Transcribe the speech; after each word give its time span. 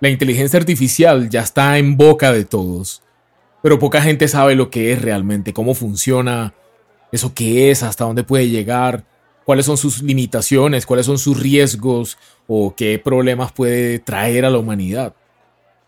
La 0.00 0.08
inteligencia 0.08 0.58
artificial 0.58 1.30
ya 1.30 1.40
está 1.40 1.78
en 1.78 1.96
boca 1.96 2.32
de 2.32 2.44
todos, 2.44 3.02
pero 3.62 3.78
poca 3.78 4.02
gente 4.02 4.28
sabe 4.28 4.54
lo 4.54 4.68
que 4.68 4.92
es 4.92 5.00
realmente, 5.00 5.52
cómo 5.52 5.74
funciona, 5.74 6.52
eso 7.12 7.32
qué 7.32 7.70
es, 7.70 7.82
hasta 7.82 8.04
dónde 8.04 8.24
puede 8.24 8.48
llegar, 8.48 9.04
cuáles 9.44 9.66
son 9.66 9.76
sus 9.76 10.02
limitaciones, 10.02 10.84
cuáles 10.84 11.06
son 11.06 11.18
sus 11.18 11.40
riesgos 11.40 12.18
o 12.46 12.74
qué 12.74 12.98
problemas 12.98 13.52
puede 13.52 14.00
traer 14.00 14.44
a 14.44 14.50
la 14.50 14.58
humanidad. 14.58 15.14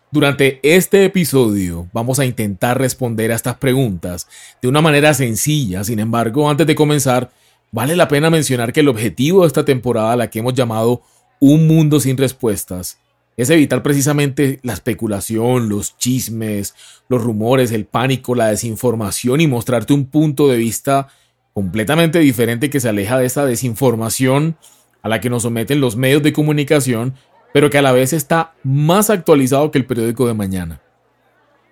Durante 0.09 0.61
este 0.63 1.03
episodio 1.03 1.87
vamos 1.91 2.17
a 2.19 2.25
intentar 2.25 2.79
responder 2.79 3.31
a 3.31 3.35
estas 3.35 3.57
preguntas 3.57 4.27
de 4.61 4.69
una 4.69 4.79
manera 4.79 5.13
sencilla, 5.13 5.83
sin 5.83 5.99
embargo, 5.99 6.49
antes 6.49 6.65
de 6.65 6.75
comenzar, 6.75 7.29
vale 7.71 7.95
la 7.97 8.07
pena 8.07 8.29
mencionar 8.29 8.71
que 8.71 8.79
el 8.79 8.87
objetivo 8.87 9.41
de 9.41 9.47
esta 9.47 9.65
temporada, 9.65 10.15
la 10.15 10.29
que 10.29 10.39
hemos 10.39 10.53
llamado 10.53 11.01
Un 11.41 11.67
Mundo 11.67 11.99
sin 11.99 12.15
Respuestas, 12.15 12.99
es 13.37 13.49
evitar 13.49 13.83
precisamente 13.83 14.59
la 14.63 14.73
especulación, 14.73 15.69
los 15.69 15.97
chismes, 15.97 16.75
los 17.07 17.23
rumores, 17.23 17.71
el 17.71 17.85
pánico, 17.85 18.35
la 18.35 18.47
desinformación 18.47 19.39
y 19.39 19.47
mostrarte 19.47 19.93
un 19.93 20.07
punto 20.07 20.49
de 20.49 20.57
vista 20.57 21.07
completamente 21.53 22.19
diferente 22.19 22.69
que 22.69 22.79
se 22.79 22.89
aleja 22.89 23.17
de 23.17 23.27
esa 23.27 23.45
desinformación 23.45 24.57
a 25.01 25.09
la 25.09 25.21
que 25.21 25.29
nos 25.29 25.43
someten 25.43 25.79
los 25.79 25.95
medios 25.95 26.23
de 26.23 26.33
comunicación 26.33 27.13
pero 27.53 27.69
que 27.69 27.77
a 27.77 27.81
la 27.81 27.91
vez 27.91 28.13
está 28.13 28.53
más 28.63 29.09
actualizado 29.09 29.71
que 29.71 29.79
el 29.79 29.85
periódico 29.85 30.27
de 30.27 30.33
mañana. 30.33 30.81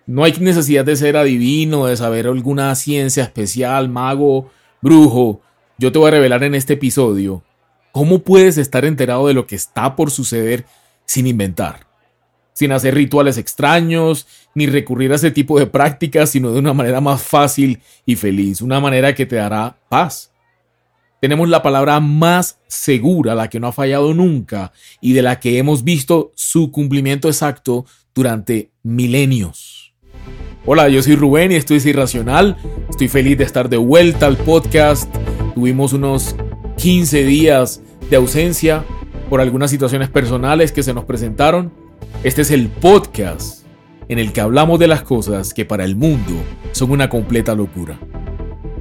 No 0.07 0.23
hay 0.23 0.33
necesidad 0.39 0.85
de 0.85 0.95
ser 0.95 1.17
adivino, 1.17 1.85
de 1.85 1.97
saber 1.97 2.27
alguna 2.27 2.73
ciencia 2.75 3.23
especial, 3.23 3.89
mago, 3.89 4.49
brujo. 4.81 5.41
Yo 5.77 5.91
te 5.91 5.99
voy 5.99 6.07
a 6.07 6.11
revelar 6.11 6.43
en 6.43 6.55
este 6.55 6.73
episodio 6.73 7.43
cómo 7.91 8.19
puedes 8.19 8.57
estar 8.57 8.85
enterado 8.85 9.27
de 9.27 9.33
lo 9.33 9.47
que 9.47 9.55
está 9.55 9.95
por 9.95 10.11
suceder 10.11 10.65
sin 11.05 11.27
inventar, 11.27 11.87
sin 12.53 12.71
hacer 12.71 12.95
rituales 12.95 13.37
extraños, 13.37 14.27
ni 14.53 14.67
recurrir 14.67 15.11
a 15.11 15.15
ese 15.15 15.31
tipo 15.31 15.59
de 15.59 15.67
prácticas, 15.67 16.29
sino 16.29 16.51
de 16.51 16.59
una 16.59 16.73
manera 16.73 17.01
más 17.01 17.21
fácil 17.21 17.81
y 18.05 18.15
feliz, 18.15 18.61
una 18.61 18.79
manera 18.79 19.13
que 19.13 19.25
te 19.25 19.35
dará 19.35 19.77
paz 19.89 20.31
tenemos 21.25 21.49
la 21.49 21.63
palabra 21.63 21.99
más 21.99 22.59
segura, 22.67 23.33
la 23.33 23.49
que 23.49 23.59
no 23.59 23.65
ha 23.65 23.71
fallado 23.71 24.13
nunca 24.13 24.71
y 25.01 25.13
de 25.13 25.23
la 25.23 25.39
que 25.39 25.57
hemos 25.57 25.83
visto 25.83 26.31
su 26.35 26.71
cumplimiento 26.71 27.29
exacto 27.29 27.87
durante 28.13 28.69
milenios. 28.83 29.93
Hola, 30.67 30.87
yo 30.87 31.01
soy 31.01 31.15
Rubén 31.15 31.51
y 31.51 31.55
esto 31.55 31.73
es 31.73 31.85
Irracional. 31.87 32.57
Estoy 32.91 33.07
feliz 33.07 33.39
de 33.39 33.43
estar 33.43 33.69
de 33.69 33.77
vuelta 33.77 34.27
al 34.27 34.37
podcast. 34.37 35.11
Tuvimos 35.55 35.93
unos 35.93 36.35
15 36.77 37.23
días 37.23 37.81
de 38.07 38.17
ausencia 38.17 38.85
por 39.29 39.41
algunas 39.41 39.69
situaciones 39.71 40.09
personales 40.09 40.71
que 40.71 40.83
se 40.83 40.93
nos 40.93 41.03
presentaron. 41.05 41.73
Este 42.23 42.43
es 42.43 42.51
el 42.51 42.69
podcast 42.69 43.65
en 44.07 44.19
el 44.19 44.31
que 44.33 44.41
hablamos 44.41 44.77
de 44.79 44.87
las 44.87 45.01
cosas 45.01 45.51
que 45.53 45.65
para 45.65 45.83
el 45.83 45.95
mundo 45.95 46.33
son 46.71 46.91
una 46.91 47.09
completa 47.09 47.55
locura. 47.55 47.99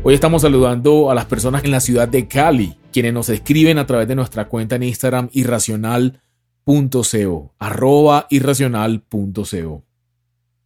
Hoy 0.03 0.13
estamos 0.15 0.43
saludando 0.43 1.11
a 1.11 1.15
las 1.15 1.25
personas 1.25 1.65
en 1.65 1.71
la 1.71 1.81
ciudad 1.81 2.09
de 2.09 2.29
Cali, 2.29 2.77
quienes 2.93 3.15
nos 3.15 3.31
escriben 3.31 3.79
a 3.79 3.87
través 3.87 4.07
de 4.07 4.15
nuestra 4.15 4.49
cuenta 4.49 4.77
en 4.77 4.83
Instagram 4.83 5.31
irracional.co, 5.33 7.55
arroba 7.59 8.27
irracional.co. 8.29 9.83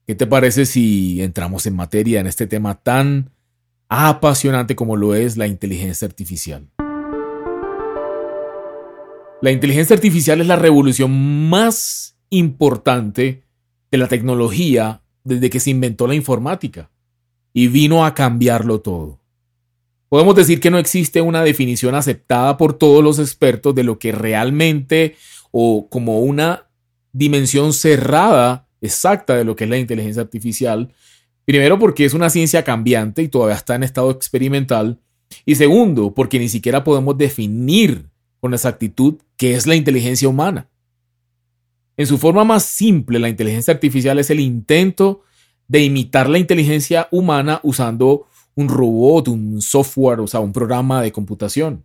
¿Qué 0.07 0.15
te 0.15 0.27
parece 0.27 0.67
si 0.67 1.23
entramos 1.23 1.67
en 1.67 1.77
materia 1.77 2.19
en 2.19 2.27
este 2.27 2.49
tema 2.49 2.75
tan 2.75 3.31
apasionante 3.89 4.75
como 4.75 4.97
lo 4.97 5.15
es 5.15 5.37
la 5.37 5.47
inteligencia 5.47 6.09
artificial? 6.09 6.69
La 9.41 9.53
inteligencia 9.53 9.95
artificial 9.95 10.41
es 10.41 10.49
la 10.49 10.57
revolución 10.57 11.49
más 11.49 12.17
importante 12.29 13.45
de 13.89 13.99
la 13.99 14.09
tecnología 14.09 15.03
desde 15.23 15.49
que 15.49 15.61
se 15.61 15.71
inventó 15.71 16.09
la 16.09 16.17
informática 16.17 16.91
y 17.53 17.69
vino 17.69 18.05
a 18.05 18.15
cambiarlo 18.15 18.81
todo. 18.81 19.21
Podemos 20.09 20.35
decir 20.35 20.59
que 20.59 20.73
no 20.73 20.79
existe 20.79 21.21
una 21.21 21.43
definición 21.43 21.95
aceptada 21.95 22.57
por 22.57 22.73
todos 22.73 23.05
los 23.05 23.21
expertos 23.21 23.77
de 23.77 23.85
lo 23.85 24.01
que 24.01 24.11
realmente 24.11 25.15
o 25.53 25.89
como 25.89 26.19
una 26.21 26.67
dimensión 27.13 27.73
cerrada 27.73 28.67
exacta 28.81 29.37
de 29.37 29.45
lo 29.45 29.55
que 29.55 29.65
es 29.65 29.71
la 29.71 29.79
inteligencia 29.79 30.23
artificial. 30.23 30.93
Primero 31.45 31.79
porque 31.79 32.05
es 32.05 32.13
una 32.13 32.31
ciencia 32.31 32.65
cambiante 32.65 33.23
y 33.23 33.29
todavía 33.29 33.57
está 33.57 33.77
en 33.77 33.85
estado 33.85 34.11
experimental. 34.11 34.99
Y 35.47 35.55
segundo, 35.55 36.13
porque 36.13 36.41
ni 36.41 36.49
siquiera 36.49 36.83
podemos 36.83 37.17
definir 37.17 38.09
con 38.41 38.53
exactitud 38.53 39.17
qué 39.39 39.55
es 39.55 39.67
la 39.67 39.77
inteligencia 39.77 40.29
humana. 40.29 40.69
En 41.97 42.07
su 42.07 42.19
forma 42.19 42.45
más 42.45 42.65
simple, 42.65 43.19
la 43.19 43.31
inteligencia 43.31 43.73
artificial 43.73 44.19
es 44.19 44.29
el 44.29 44.41
intento 44.41 45.23
de 45.67 45.83
imitar 45.83 46.29
la 46.29 46.39
inteligencia 46.39 47.09
humana 47.11 47.61
usando 47.63 48.27
un 48.55 48.69
robot, 48.69 49.29
un 49.29 49.63
software, 49.63 50.21
o 50.21 50.27
sea, 50.27 50.41
un 50.41 50.53
programa 50.53 51.01
de 51.01 51.13
computación. 51.13 51.85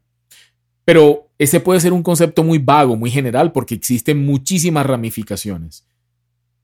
Pero 0.86 1.30
ese 1.38 1.60
puede 1.60 1.80
ser 1.80 1.94
un 1.94 2.04
concepto 2.04 2.44
muy 2.44 2.58
vago, 2.58 2.96
muy 2.96 3.12
general, 3.12 3.52
porque 3.52 3.76
existen 3.76 4.26
muchísimas 4.26 4.86
ramificaciones. 4.86 5.86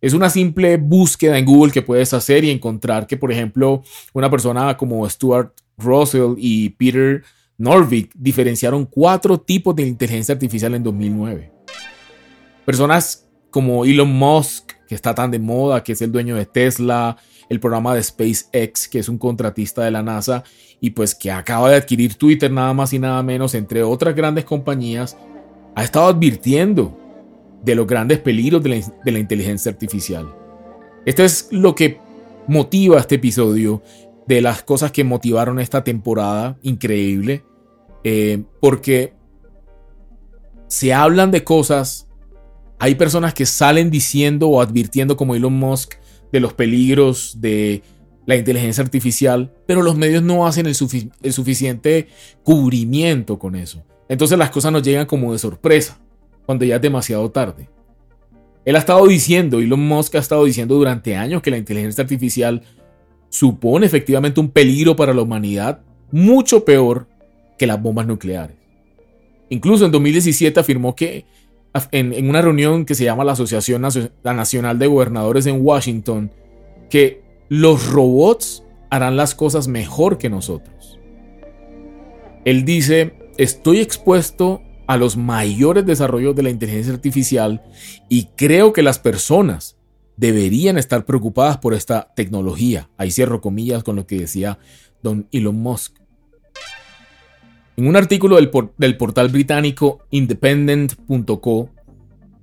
Es 0.01 0.13
una 0.13 0.29
simple 0.29 0.77
búsqueda 0.77 1.37
en 1.37 1.45
Google 1.45 1.71
que 1.71 1.81
puedes 1.81 2.13
hacer 2.13 2.43
y 2.43 2.49
encontrar 2.49 3.05
que, 3.05 3.17
por 3.17 3.31
ejemplo, 3.31 3.83
una 4.13 4.29
persona 4.29 4.75
como 4.77 5.07
Stuart 5.09 5.53
Russell 5.77 6.33
y 6.37 6.69
Peter 6.69 7.23
Norvig 7.59 8.09
diferenciaron 8.15 8.85
cuatro 8.85 9.37
tipos 9.37 9.75
de 9.75 9.85
inteligencia 9.85 10.33
artificial 10.33 10.73
en 10.73 10.81
2009. 10.81 11.51
Personas 12.65 13.27
como 13.51 13.83
Elon 13.83 14.09
Musk, 14.11 14.71
que 14.87 14.95
está 14.95 15.13
tan 15.13 15.29
de 15.29 15.39
moda, 15.39 15.83
que 15.83 15.91
es 15.91 16.01
el 16.01 16.11
dueño 16.11 16.35
de 16.37 16.45
Tesla, 16.45 17.17
el 17.49 17.59
programa 17.59 17.93
de 17.93 18.01
SpaceX, 18.01 18.87
que 18.87 18.99
es 18.99 19.09
un 19.09 19.17
contratista 19.17 19.83
de 19.83 19.91
la 19.91 20.01
NASA 20.01 20.43
y 20.79 20.91
pues 20.91 21.13
que 21.13 21.31
acaba 21.31 21.69
de 21.69 21.75
adquirir 21.75 22.15
Twitter 22.15 22.49
nada 22.49 22.73
más 22.73 22.93
y 22.93 22.99
nada 22.99 23.21
menos, 23.23 23.53
entre 23.53 23.83
otras 23.83 24.15
grandes 24.15 24.45
compañías, 24.45 25.17
ha 25.75 25.83
estado 25.83 26.07
advirtiendo 26.07 26.97
de 27.61 27.75
los 27.75 27.85
grandes 27.85 28.19
peligros 28.19 28.63
de 28.63 28.83
la, 29.03 29.19
inteligencia 29.19 29.69
artificial. 29.69 30.33
Esto 31.05 31.23
es 31.23 31.49
lo 31.51 31.75
que 31.75 31.99
motiva 32.47 32.99
este 32.99 33.15
episodio, 33.15 33.83
de 34.27 34.41
las 34.41 34.61
cosas 34.61 34.91
que 34.91 35.03
motivaron 35.03 35.59
esta 35.59 35.83
temporada 35.83 36.59
increíble, 36.61 37.43
eh, 38.03 38.43
porque 38.59 39.13
se 40.67 40.93
hablan 40.93 41.31
de 41.31 41.43
cosas, 41.43 42.07
hay 42.77 42.95
personas 42.95 43.33
que 43.33 43.45
salen 43.45 43.89
diciendo 43.89 44.47
o 44.49 44.61
advirtiendo 44.61 45.17
como 45.17 45.35
Elon 45.35 45.53
Musk 45.53 45.95
de 46.31 46.39
los 46.39 46.53
peligros 46.53 47.41
de 47.41 47.81
la 48.25 48.35
inteligencia 48.35 48.83
artificial, 48.83 49.51
pero 49.65 49.81
los 49.81 49.97
medios 49.97 50.21
no 50.21 50.45
hacen 50.45 50.67
el, 50.67 50.75
suficiente 50.75 52.07
cubrimiento 52.43 53.39
con 53.39 53.55
eso. 53.55 53.83
Entonces 54.07 54.37
las 54.37 54.51
cosas 54.51 54.71
nos 54.71 54.83
llegan 54.83 55.07
como 55.07 55.33
de 55.33 55.39
sorpresa, 55.39 55.99
cuando 56.45 56.63
ya 56.63 56.75
es 56.75 56.81
demasiado 56.81 57.31
tarde. 57.31 57.69
Él 58.65 58.75
ha 58.75 58.79
estado 58.79 59.07
diciendo, 59.07 59.59
Elon 59.59 59.79
Musk 59.79 60.15
ha 60.15 60.19
estado 60.19 60.45
diciendo 60.45 60.75
durante 60.75 61.15
años 61.15 61.41
que 61.41 61.49
la 61.49 61.57
inteligencia 61.57 62.03
artificial 62.03 62.61
supone 63.29 63.87
efectivamente 63.87 64.39
un 64.39 64.49
peligro 64.49 64.95
para 64.95 65.13
la 65.13 65.23
humanidad 65.23 65.81
mucho 66.11 66.65
peor 66.65 67.07
que 67.59 67.67
las 67.67 67.79
bombas 67.79 68.07
nucleares. 68.07 68.57
Incluso 69.49 69.85
en 69.85 69.91
2017 69.91 70.59
afirmó 70.59 70.95
que 70.95 71.25
en, 71.91 72.27
una 72.27 72.41
reunión 72.41 72.85
que 72.85 72.95
se 72.95 73.03
llama 73.03 73.23
la 73.23 73.33
Asociación 73.33 73.83
Nacional 74.23 74.79
de 74.79 74.87
Gobernadores 74.87 75.45
en 75.45 75.63
Washington, 75.63 76.31
que 76.89 77.21
los 77.49 77.87
robots 77.87 78.63
harán 78.89 79.17
las 79.17 79.35
cosas 79.35 79.67
mejor 79.67 80.17
que 80.17 80.29
nosotros. 80.29 80.99
Él 82.45 82.65
dice, 82.65 83.13
estoy 83.37 83.79
expuesto 83.79 84.61
a 84.87 84.97
los 84.97 85.17
mayores 85.17 85.85
desarrollos 85.85 86.35
de 86.35 86.43
la 86.43 86.49
inteligencia 86.49 86.93
artificial 86.93 87.61
y 88.07 88.29
creo 88.35 88.73
que 88.73 88.81
las 88.81 88.97
personas 88.97 89.77
deberían 90.17 90.77
estar 90.77 91.05
preocupadas 91.05 91.57
por 91.57 91.73
esta 91.73 92.11
tecnología. 92.15 92.89
Ahí 92.97 93.11
cierro 93.11 93.41
comillas 93.41 93.83
con 93.83 93.95
lo 93.95 94.07
que 94.07 94.19
decía 94.19 94.57
don 95.03 95.27
Elon 95.31 95.55
Musk. 95.55 95.98
En 97.79 97.87
un 97.87 97.95
artículo 97.95 98.35
del, 98.35 98.97
portal 98.97 99.29
británico 99.29 100.05
independent.co, 100.11 101.69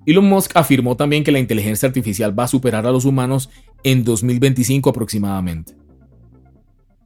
Elon 0.06 0.24
Musk 0.24 0.52
afirmó 0.54 0.96
también 0.96 1.24
que 1.24 1.30
la 1.30 1.38
inteligencia 1.38 1.86
artificial 1.86 2.38
va 2.38 2.44
a 2.44 2.48
superar 2.48 2.86
a 2.86 2.90
los 2.90 3.04
humanos 3.04 3.50
en 3.84 4.02
2025 4.02 4.88
aproximadamente. 4.88 5.74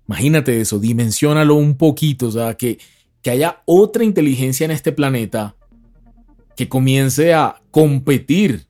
Imagínate 0.06 0.60
eso, 0.60 0.78
dimensionalo 0.78 1.56
un 1.56 1.76
poquito, 1.76 2.28
o 2.28 2.30
sea, 2.30 2.54
que, 2.54 2.78
que 3.20 3.30
haya 3.30 3.64
otra 3.64 4.04
inteligencia 4.04 4.64
en 4.64 4.70
este 4.70 4.92
planeta 4.92 5.56
que 6.56 6.68
comience 6.68 7.34
a 7.34 7.60
competir 7.72 8.68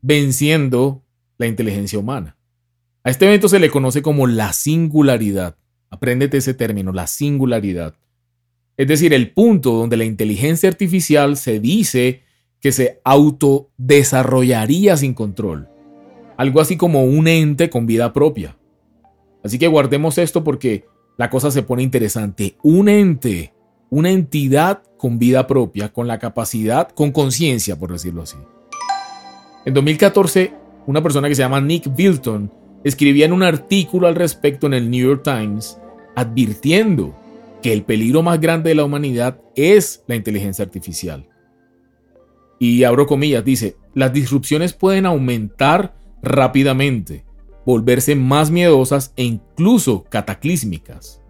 venciendo 0.00 1.04
la 1.36 1.46
inteligencia 1.46 1.98
humana. 1.98 2.38
A 3.04 3.10
este 3.10 3.26
evento 3.26 3.50
se 3.50 3.58
le 3.58 3.68
conoce 3.68 4.00
como 4.00 4.26
la 4.26 4.54
singularidad. 4.54 5.58
Apréndete 5.90 6.38
ese 6.38 6.54
término, 6.54 6.94
la 6.94 7.06
singularidad. 7.06 7.94
Es 8.76 8.88
decir, 8.88 9.14
el 9.14 9.30
punto 9.30 9.72
donde 9.72 9.96
la 9.96 10.04
inteligencia 10.04 10.68
artificial 10.68 11.36
se 11.36 11.60
dice 11.60 12.22
que 12.60 12.72
se 12.72 13.00
autodesarrollaría 13.04 14.96
sin 14.96 15.14
control. 15.14 15.68
Algo 16.36 16.60
así 16.60 16.76
como 16.76 17.04
un 17.04 17.26
ente 17.28 17.70
con 17.70 17.86
vida 17.86 18.12
propia. 18.12 18.58
Así 19.42 19.58
que 19.58 19.68
guardemos 19.68 20.18
esto 20.18 20.44
porque 20.44 20.84
la 21.16 21.30
cosa 21.30 21.50
se 21.50 21.62
pone 21.62 21.82
interesante. 21.82 22.56
Un 22.62 22.88
ente, 22.88 23.54
una 23.88 24.10
entidad 24.10 24.82
con 24.98 25.18
vida 25.18 25.46
propia, 25.46 25.92
con 25.92 26.06
la 26.06 26.18
capacidad, 26.18 26.88
con 26.90 27.12
conciencia, 27.12 27.78
por 27.78 27.92
decirlo 27.92 28.22
así. 28.22 28.36
En 29.64 29.72
2014, 29.72 30.52
una 30.86 31.02
persona 31.02 31.28
que 31.28 31.34
se 31.34 31.42
llama 31.42 31.60
Nick 31.60 31.94
Bilton 31.94 32.52
escribía 32.84 33.24
en 33.24 33.32
un 33.32 33.42
artículo 33.42 34.06
al 34.06 34.14
respecto 34.14 34.66
en 34.66 34.74
el 34.74 34.90
New 34.90 35.08
York 35.08 35.22
Times 35.24 35.78
advirtiendo 36.14 37.14
que 37.66 37.72
el 37.72 37.82
peligro 37.82 38.22
más 38.22 38.40
grande 38.40 38.68
de 38.68 38.76
la 38.76 38.84
humanidad 38.84 39.40
es 39.56 40.04
la 40.06 40.14
inteligencia 40.14 40.64
artificial. 40.64 41.28
Y 42.60 42.84
abro 42.84 43.08
comillas, 43.08 43.44
dice, 43.44 43.76
las 43.92 44.12
disrupciones 44.12 44.72
pueden 44.72 45.04
aumentar 45.04 45.96
rápidamente, 46.22 47.24
volverse 47.64 48.14
más 48.14 48.52
miedosas 48.52 49.12
e 49.16 49.24
incluso 49.24 50.04
cataclísmicas. 50.04 51.20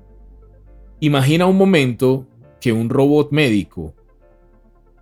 Imagina 1.01 1.47
un 1.47 1.57
momento 1.57 2.29
que 2.61 2.71
un 2.71 2.91
robot 2.91 3.33
médico, 3.33 3.95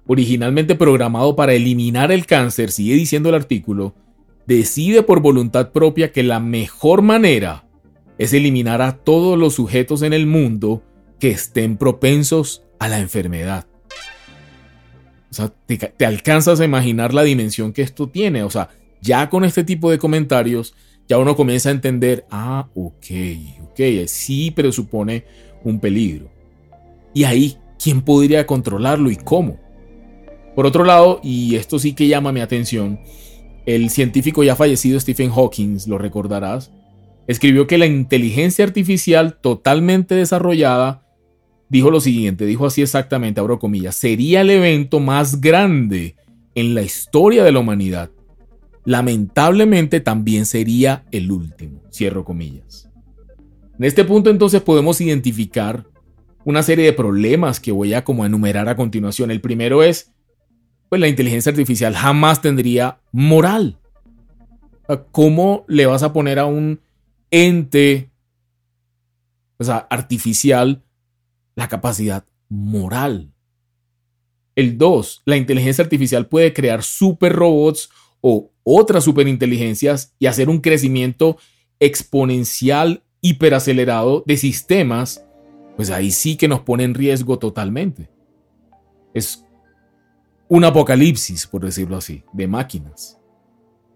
originalmente 0.07 0.77
programado 0.77 1.35
para 1.35 1.55
eliminar 1.55 2.13
el 2.13 2.27
cáncer, 2.27 2.71
sigue 2.71 2.95
diciendo 2.95 3.31
el 3.31 3.35
artículo, 3.35 3.97
decide 4.47 5.03
por 5.03 5.19
voluntad 5.19 5.73
propia 5.73 6.13
que 6.13 6.23
la 6.23 6.39
mejor 6.39 7.03
manera 7.03 7.67
es 8.19 8.33
eliminar 8.35 8.81
a 8.83 8.99
todos 8.99 9.37
los 9.37 9.55
sujetos 9.55 10.03
en 10.03 10.13
el 10.13 10.29
mundo 10.29 10.85
que 11.19 11.31
estén 11.31 11.77
propensos 11.77 12.63
a 12.79 12.89
la 12.89 12.99
enfermedad. 12.99 13.67
O 15.31 15.35
sea, 15.35 15.53
te, 15.67 16.07
alcanzas 16.07 16.61
a 16.61 16.65
imaginar 16.65 17.13
la 17.13 17.25
dimensión 17.25 17.73
que 17.73 17.83
esto 17.83 18.09
tiene. 18.09 18.45
O 18.45 18.51
sea, 18.51 18.69
ya 19.01 19.29
con 19.31 19.45
este 19.45 19.65
tipo 19.65 19.91
de 19.91 19.99
comentarios, 19.99 20.75
ya 21.09 21.19
uno 21.19 21.35
comienza 21.35 21.71
a 21.71 21.73
entender, 21.73 22.25
ah, 22.31 22.69
ok, 22.75 23.07
ok, 23.63 23.81
sí 24.07 24.51
presupone 24.53 25.25
un 25.65 25.81
peligro. 25.81 26.31
Y 27.13 27.25
ahí, 27.25 27.57
¿quién 27.83 28.03
podría 28.03 28.47
controlarlo 28.47 29.11
y 29.11 29.17
cómo? 29.17 29.59
Por 30.55 30.67
otro 30.67 30.85
lado, 30.85 31.21
y 31.23 31.57
esto 31.57 31.79
sí 31.79 31.95
que 31.95 32.07
llama 32.07 32.33
mi 32.33 32.41
atención, 32.41 33.01
el 33.67 33.91
científico 33.91 34.45
ya 34.45 34.55
fallecido 34.55 35.01
Stephen 35.01 35.31
Hawking, 35.31 35.79
lo 35.87 35.99
recordarás, 35.99 36.71
escribió 37.27 37.67
que 37.67 37.79
la 37.79 37.87
inteligencia 37.87 38.65
artificial 38.65 39.37
totalmente 39.41 40.15
desarrollada 40.15 41.04
dijo 41.69 41.91
lo 41.91 42.01
siguiente, 42.01 42.47
dijo 42.47 42.67
así 42.67 42.83
exactamente, 42.83 43.41
abro 43.41 43.59
comillas, 43.59 43.97
sería 43.97 44.43
el 44.43 44.51
evento 44.51 45.01
más 45.01 45.41
grande 45.41 46.17
en 46.55 46.75
la 46.75 46.83
historia 46.83 47.45
de 47.45 47.53
la 47.53 47.61
humanidad. 47.61 48.11
Lamentablemente 48.85 50.01
también 50.01 50.47
sería 50.47 51.05
el 51.11 51.33
último, 51.33 51.83
cierro 51.91 52.25
comillas. 52.25 52.91
En 53.79 53.85
este 53.85 54.05
punto 54.05 54.31
entonces 54.31 54.63
podemos 54.63 55.01
identificar 55.01 55.87
una 56.45 56.63
serie 56.63 56.85
de 56.85 56.93
problemas 56.93 57.59
que 57.59 57.73
voy 57.73 57.95
a 57.95 58.05
como 58.05 58.25
enumerar 58.25 58.69
a 58.69 58.77
continuación. 58.77 59.31
El 59.31 59.41
primero 59.41 59.83
es, 59.83 60.13
pues 60.89 61.01
la 61.01 61.09
inteligencia 61.09 61.51
artificial 61.51 61.95
jamás 61.95 62.43
tendría 62.43 63.01
moral. 63.11 63.79
¿Cómo 65.11 65.65
le 65.67 65.87
vas 65.87 66.03
a 66.03 66.13
poner 66.13 66.39
a 66.39 66.45
un 66.45 66.81
ente 67.31 68.11
artificial 69.89 70.85
la 71.55 71.69
capacidad 71.69 72.25
moral. 72.49 73.33
El 74.55 74.79
2. 74.79 75.23
La 75.25 75.37
inteligencia 75.37 75.83
artificial 75.83 76.29
puede 76.29 76.53
crear 76.53 76.83
super 76.83 77.33
robots 77.33 77.91
o 78.21 78.51
otras 78.63 79.05
superinteligencias 79.05 80.15
y 80.19 80.27
hacer 80.27 80.49
un 80.49 80.61
crecimiento 80.61 81.37
exponencial 81.81 83.03
hiperacelerado 83.21 84.23
de 84.27 84.37
sistemas, 84.37 85.25
pues 85.77 85.91
ahí 85.91 86.11
sí 86.11 86.37
que 86.37 86.49
nos 86.49 86.61
pone 86.61 86.85
en 86.85 86.95
riesgo 86.95 87.39
totalmente. 87.39 88.09
Es 89.13 89.45
un 90.49 90.65
apocalipsis, 90.65 91.47
por 91.47 91.65
decirlo 91.65 91.97
así, 91.97 92.23
de 92.33 92.47
máquinas. 92.47 93.19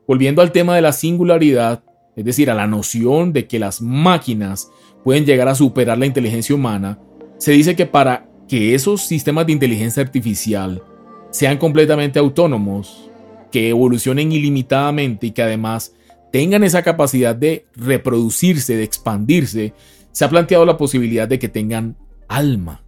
Volviendo 0.06 0.42
al 0.42 0.52
tema 0.52 0.74
de 0.74 0.82
la 0.82 0.92
singularidad, 0.92 1.84
es 2.16 2.24
decir, 2.24 2.50
a 2.50 2.54
la 2.54 2.66
noción 2.66 3.32
de 3.32 3.46
que 3.46 3.58
las 3.58 3.80
máquinas 3.80 4.70
pueden 5.04 5.24
llegar 5.24 5.48
a 5.48 5.54
superar 5.54 5.98
la 5.98 6.06
inteligencia 6.06 6.54
humana, 6.54 6.98
se 7.38 7.52
dice 7.52 7.76
que 7.76 7.86
para 7.86 8.28
que 8.48 8.74
esos 8.74 9.02
sistemas 9.02 9.46
de 9.46 9.52
inteligencia 9.52 10.02
artificial 10.02 10.82
sean 11.30 11.58
completamente 11.58 12.18
autónomos, 12.18 13.10
que 13.50 13.70
evolucionen 13.70 14.32
ilimitadamente 14.32 15.28
y 15.28 15.30
que 15.30 15.42
además 15.42 15.94
tengan 16.32 16.64
esa 16.64 16.82
capacidad 16.82 17.34
de 17.34 17.66
reproducirse, 17.74 18.76
de 18.76 18.84
expandirse, 18.84 19.72
se 20.12 20.24
ha 20.24 20.28
planteado 20.28 20.64
la 20.64 20.76
posibilidad 20.76 21.28
de 21.28 21.38
que 21.38 21.48
tengan 21.48 21.96
alma. 22.28 22.82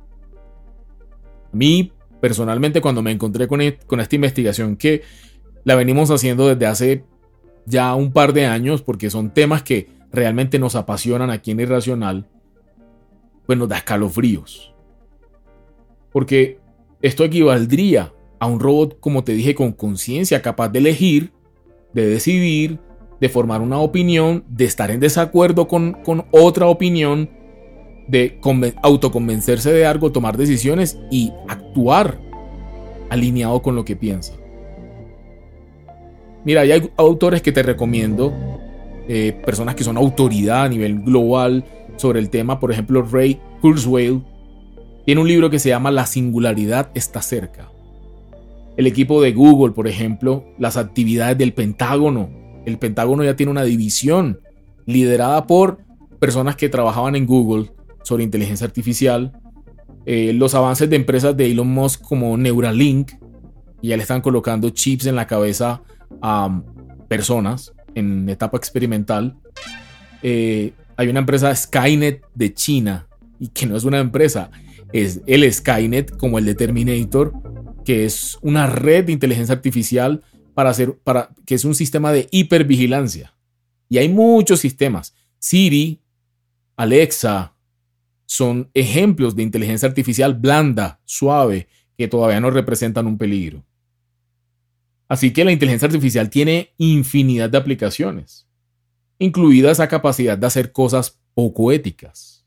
A 1.53 1.57
mí, 1.57 1.93
personalmente, 2.21 2.81
cuando 2.81 3.03
me 3.03 3.13
encontré 3.13 3.49
con, 3.49 3.61
e-, 3.61 3.79
esta 3.99 4.15
investigación 4.17 4.77
que 4.77 5.03
la 5.65 5.75
venimos 5.75 6.11
haciendo 6.11 6.49
desde 6.49 6.67
hace 6.67 7.05
ya 7.67 7.95
un 7.95 8.13
par 8.13 8.33
de 8.33 8.47
años, 8.47 8.83
porque 8.83 9.11
son 9.11 9.33
temas 9.33 9.63
que 9.63 9.89
realmente 10.13 10.59
nos 10.59 10.75
apasionan 10.75 11.31
aquí 11.31 11.53
en 11.53 11.61
Irracional, 11.61 12.27
pues 13.51 13.59
nos 13.59 13.69
da 13.69 13.79
escalofríos. 13.79 14.73
Porque 16.13 16.61
esto 17.03 17.25
equivaldría 17.25 18.13
a 18.39 18.47
un 18.47 18.61
robot, 18.61 19.01
como 19.01 19.25
te 19.25 19.33
dije, 19.33 19.57
con 19.57 19.73
conciencia, 19.73 20.41
capaz 20.41 20.69
de 20.69 20.79
elegir, 20.79 21.33
de 21.93 22.07
decidir, 22.07 22.79
de 23.21 23.29
formar 23.29 23.61
una 23.61 23.81
opinión, 23.81 24.45
de 24.49 24.67
estar 24.67 24.93
en 24.93 25.01
desacuerdo 25.01 25.67
con, 25.67 25.95
con 26.05 26.27
otra 26.31 26.69
opinión, 26.69 27.29
de 28.07 28.39
autoconvencerse 28.85 29.73
de 29.73 29.85
algo, 29.85 30.13
tomar 30.13 30.37
decisiones 30.37 30.97
y 31.11 31.33
actuar 31.49 32.21
alineado 33.09 33.63
con 33.63 33.75
lo 33.75 33.85
que 33.85 33.97
piensa. 33.97 34.35
Mira, 36.45 36.61
hay 36.61 36.89
autores 36.97 37.43
que 37.43 37.51
te 37.51 37.65
recomiendo, 37.65 38.33
eh, 39.09 39.33
personas 39.45 39.75
que 39.75 39.83
son 39.83 39.97
autoridad 39.97 40.63
a 40.63 40.69
nivel 40.69 41.01
global 41.01 41.65
sobre 42.01 42.19
el 42.19 42.31
tema, 42.31 42.59
por 42.59 42.73
ejemplo, 42.73 43.03
Ray 43.03 43.41
Kurzweil, 43.61 44.23
tiene 45.05 45.21
un 45.21 45.29
libro 45.29 45.51
que 45.51 45.59
se 45.59 45.69
llama 45.69 45.91
La 45.91 46.07
singularidad 46.07 46.91
está 46.95 47.23
cerca. 47.23 47.71
El 48.77 48.87
equipo 48.87 49.21
de 49.23 49.33
Google, 49.33 49.73
por 49.73 49.87
ejemplo, 49.87 50.45
las 50.59 50.77
actividades 50.77 51.37
del 51.37 51.53
Pentágono. 51.53 52.31
El 52.65 52.79
Pentágono 52.79 53.25
ya 53.25 53.37
tiene 53.37 53.53
una 53.53 53.65
división 53.65 54.41
liderada 54.87 55.47
por 55.47 55.79
personas 56.19 56.57
que 56.57 56.69
trabajaban 56.69 57.17
en 57.17 57.27
Google 57.27 57.73
sobre 58.03 58.25
inteligencia 58.25 58.67
artificial. 58.67 59.33
Eh, 60.07 60.33
los 60.33 60.55
avances 60.55 60.89
de 60.89 60.97
empresas 60.97 61.37
de 61.37 61.51
Elon 61.51 61.69
Musk 61.69 62.03
como 62.03 62.37
Neuralink, 62.37 63.13
ya 63.83 63.97
le 63.97 64.03
están 64.03 64.21
colocando 64.21 64.71
chips 64.71 65.07
en 65.07 65.17
la 65.17 65.27
cabeza 65.27 65.83
a 66.23 66.63
personas 67.09 67.73
en 67.95 68.29
etapa 68.29 68.57
experimental. 68.57 69.37
Eh, 70.23 70.73
hay 71.01 71.09
una 71.09 71.21
empresa 71.21 71.57
Skynet 71.57 72.27
de 72.35 72.53
China, 72.53 73.09
y 73.39 73.49
que 73.49 73.65
no 73.65 73.75
es 73.75 73.85
una 73.85 74.01
empresa, 74.01 74.51
es 74.93 75.23
el 75.27 75.51
Skynet 75.51 76.15
como 76.19 76.39
el 76.39 76.45
de 76.45 76.55
Terminator, 76.55 77.33
que 77.87 78.05
es 78.05 78.37
una 78.43 78.67
red 78.67 79.07
de 79.07 79.13
inteligencia 79.13 79.55
artificial 79.55 80.23
para 80.53 80.69
hacer, 80.69 80.99
para, 80.99 81.31
que 81.47 81.55
es 81.55 81.65
un 81.65 81.75
sistema 81.75 82.13
de 82.13 82.29
hipervigilancia. 82.31 83.35
Y 83.89 83.97
hay 83.97 84.11
muchos 84.11 84.61
sistemas. 84.61 85.15
Siri, 85.39 86.03
Alexa, 86.77 87.55
son 88.27 88.69
ejemplos 88.75 89.35
de 89.35 89.43
inteligencia 89.43 89.89
artificial 89.89 90.35
blanda, 90.35 91.01
suave, 91.07 91.67
que 91.97 92.09
todavía 92.09 92.41
no 92.41 92.51
representan 92.51 93.07
un 93.07 93.17
peligro. 93.17 93.65
Así 95.09 95.33
que 95.33 95.47
la 95.47 95.53
inteligencia 95.53 95.87
artificial 95.87 96.29
tiene 96.29 96.75
infinidad 96.77 97.49
de 97.49 97.57
aplicaciones, 97.57 98.50
incluida 99.21 99.71
esa 99.71 99.87
capacidad 99.87 100.37
de 100.37 100.47
hacer 100.47 100.73
cosas 100.73 101.21
poco 101.35 101.71
éticas. 101.71 102.45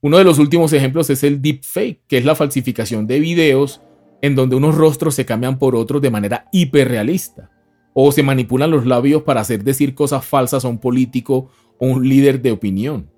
Uno 0.00 0.18
de 0.18 0.24
los 0.24 0.38
últimos 0.38 0.72
ejemplos 0.72 1.08
es 1.08 1.24
el 1.24 1.40
deepfake, 1.40 2.02
que 2.06 2.18
es 2.18 2.24
la 2.24 2.34
falsificación 2.34 3.06
de 3.06 3.20
videos 3.20 3.80
en 4.20 4.34
donde 4.34 4.56
unos 4.56 4.74
rostros 4.74 5.14
se 5.14 5.24
cambian 5.24 5.58
por 5.58 5.76
otros 5.76 6.02
de 6.02 6.10
manera 6.10 6.48
hiperrealista, 6.52 7.50
o 7.94 8.12
se 8.12 8.22
manipulan 8.22 8.70
los 8.70 8.86
labios 8.86 9.22
para 9.22 9.40
hacer 9.40 9.64
decir 9.64 9.94
cosas 9.94 10.24
falsas 10.24 10.64
a 10.64 10.68
un 10.68 10.78
político 10.78 11.50
o 11.78 11.86
un 11.86 12.08
líder 12.08 12.42
de 12.42 12.52
opinión. 12.52 13.10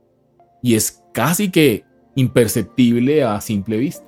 Y 0.62 0.74
es 0.74 1.02
casi 1.12 1.50
que 1.50 1.84
imperceptible 2.14 3.24
a 3.24 3.40
simple 3.40 3.78
vista. 3.78 4.06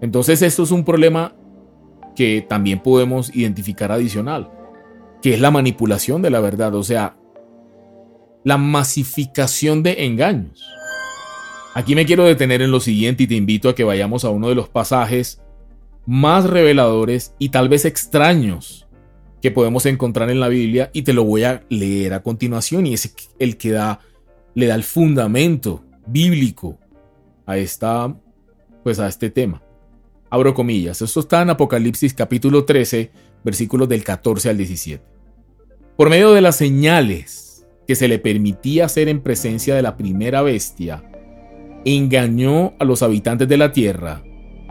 Entonces 0.00 0.42
esto 0.42 0.62
es 0.62 0.70
un 0.70 0.84
problema 0.84 1.34
que 2.16 2.44
también 2.46 2.82
podemos 2.82 3.34
identificar 3.34 3.92
adicional, 3.92 4.50
que 5.22 5.34
es 5.34 5.40
la 5.40 5.50
manipulación 5.50 6.20
de 6.20 6.30
la 6.30 6.40
verdad, 6.40 6.74
o 6.74 6.82
sea, 6.82 7.16
la 8.44 8.58
masificación 8.58 9.82
de 9.82 10.04
engaños. 10.04 10.68
Aquí 11.74 11.94
me 11.94 12.04
quiero 12.04 12.24
detener 12.24 12.60
en 12.60 12.70
lo 12.70 12.80
siguiente 12.80 13.22
y 13.22 13.26
te 13.26 13.36
invito 13.36 13.68
a 13.68 13.74
que 13.74 13.84
vayamos 13.84 14.24
a 14.24 14.30
uno 14.30 14.48
de 14.48 14.54
los 14.54 14.68
pasajes 14.68 15.40
más 16.04 16.44
reveladores 16.44 17.34
y 17.38 17.48
tal 17.50 17.68
vez 17.68 17.84
extraños 17.84 18.88
que 19.40 19.50
podemos 19.50 19.86
encontrar 19.86 20.28
en 20.30 20.40
la 20.40 20.48
Biblia 20.48 20.90
y 20.92 21.02
te 21.02 21.12
lo 21.12 21.24
voy 21.24 21.44
a 21.44 21.64
leer 21.68 22.14
a 22.14 22.22
continuación 22.22 22.86
y 22.86 22.94
es 22.94 23.14
el 23.38 23.56
que 23.56 23.70
da 23.70 24.00
le 24.54 24.66
da 24.66 24.74
el 24.74 24.84
fundamento 24.84 25.84
bíblico 26.06 26.78
a 27.46 27.56
esta 27.56 28.14
pues 28.82 28.98
a 28.98 29.08
este 29.08 29.30
tema. 29.30 29.62
Abro 30.30 30.54
comillas, 30.54 31.00
esto 31.02 31.20
está 31.20 31.42
en 31.42 31.50
Apocalipsis 31.50 32.14
capítulo 32.14 32.64
13, 32.64 33.10
versículos 33.44 33.88
del 33.88 34.02
14 34.02 34.50
al 34.50 34.56
17. 34.58 35.11
Por 35.96 36.08
medio 36.08 36.32
de 36.32 36.40
las 36.40 36.56
señales 36.56 37.66
que 37.86 37.94
se 37.96 38.08
le 38.08 38.18
permitía 38.18 38.86
hacer 38.86 39.08
en 39.08 39.20
presencia 39.20 39.74
de 39.74 39.82
la 39.82 39.96
primera 39.96 40.40
bestia, 40.40 41.04
engañó 41.84 42.72
a 42.78 42.84
los 42.84 43.02
habitantes 43.02 43.46
de 43.46 43.56
la 43.58 43.72
tierra 43.72 44.22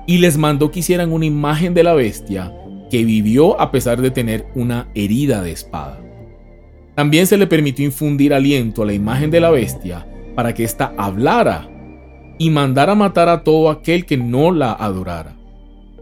y 0.07 0.17
les 0.17 0.37
mandó 0.37 0.71
que 0.71 0.79
hicieran 0.79 1.11
una 1.11 1.25
imagen 1.25 1.73
de 1.73 1.83
la 1.83 1.93
bestia 1.93 2.51
que 2.89 3.05
vivió 3.05 3.59
a 3.61 3.71
pesar 3.71 4.01
de 4.01 4.09
tener 4.09 4.47
una 4.55 4.89
herida 4.95 5.43
de 5.43 5.51
espada. 5.51 6.01
También 6.95 7.27
se 7.27 7.37
le 7.37 7.47
permitió 7.47 7.85
infundir 7.85 8.33
aliento 8.33 8.81
a 8.81 8.85
la 8.87 8.93
imagen 8.93 9.29
de 9.29 9.39
la 9.39 9.51
bestia 9.51 10.07
para 10.35 10.53
que 10.53 10.63
ésta 10.63 10.93
hablara 10.97 11.69
y 12.39 12.49
mandara 12.49 12.95
matar 12.95 13.29
a 13.29 13.43
todo 13.43 13.69
aquel 13.69 14.05
que 14.05 14.17
no 14.17 14.51
la 14.51 14.73
adorara. 14.73 15.35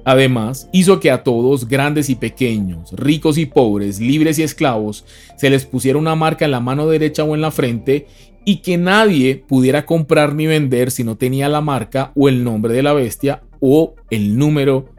Además, 0.09 0.67
hizo 0.71 0.99
que 0.99 1.11
a 1.11 1.21
todos, 1.21 1.67
grandes 1.67 2.09
y 2.09 2.15
pequeños, 2.15 2.93
ricos 2.93 3.37
y 3.37 3.45
pobres, 3.45 3.99
libres 3.99 4.39
y 4.39 4.41
esclavos, 4.41 5.05
se 5.37 5.51
les 5.51 5.65
pusiera 5.65 5.99
una 5.99 6.15
marca 6.15 6.45
en 6.45 6.49
la 6.49 6.59
mano 6.59 6.87
derecha 6.87 7.23
o 7.23 7.35
en 7.35 7.41
la 7.41 7.51
frente 7.51 8.07
y 8.43 8.63
que 8.63 8.79
nadie 8.79 9.35
pudiera 9.47 9.85
comprar 9.85 10.33
ni 10.33 10.47
vender 10.47 10.89
si 10.89 11.03
no 11.03 11.15
tenía 11.15 11.47
la 11.47 11.61
marca 11.61 12.11
o 12.15 12.27
el 12.27 12.43
nombre 12.43 12.73
de 12.73 12.81
la 12.81 12.93
bestia 12.93 13.43
o 13.59 13.93
el 14.09 14.35
número 14.35 14.89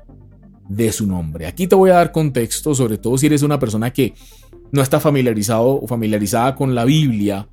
de 0.69 0.93
su 0.93 1.09
nombre. 1.09 1.49
Aquí 1.49 1.67
te 1.67 1.75
voy 1.75 1.91
a 1.91 1.95
dar 1.95 2.13
contexto, 2.13 2.73
sobre 2.77 2.97
todo 2.97 3.19
si 3.19 3.27
eres 3.27 3.43
una 3.43 3.59
persona 3.59 3.93
que 3.93 4.15
no 4.71 4.81
está 4.81 5.01
familiarizado 5.01 5.81
o 5.83 5.89
familiarizada 5.89 6.55
con 6.55 6.77
la 6.77 6.85
Biblia. 6.85 7.49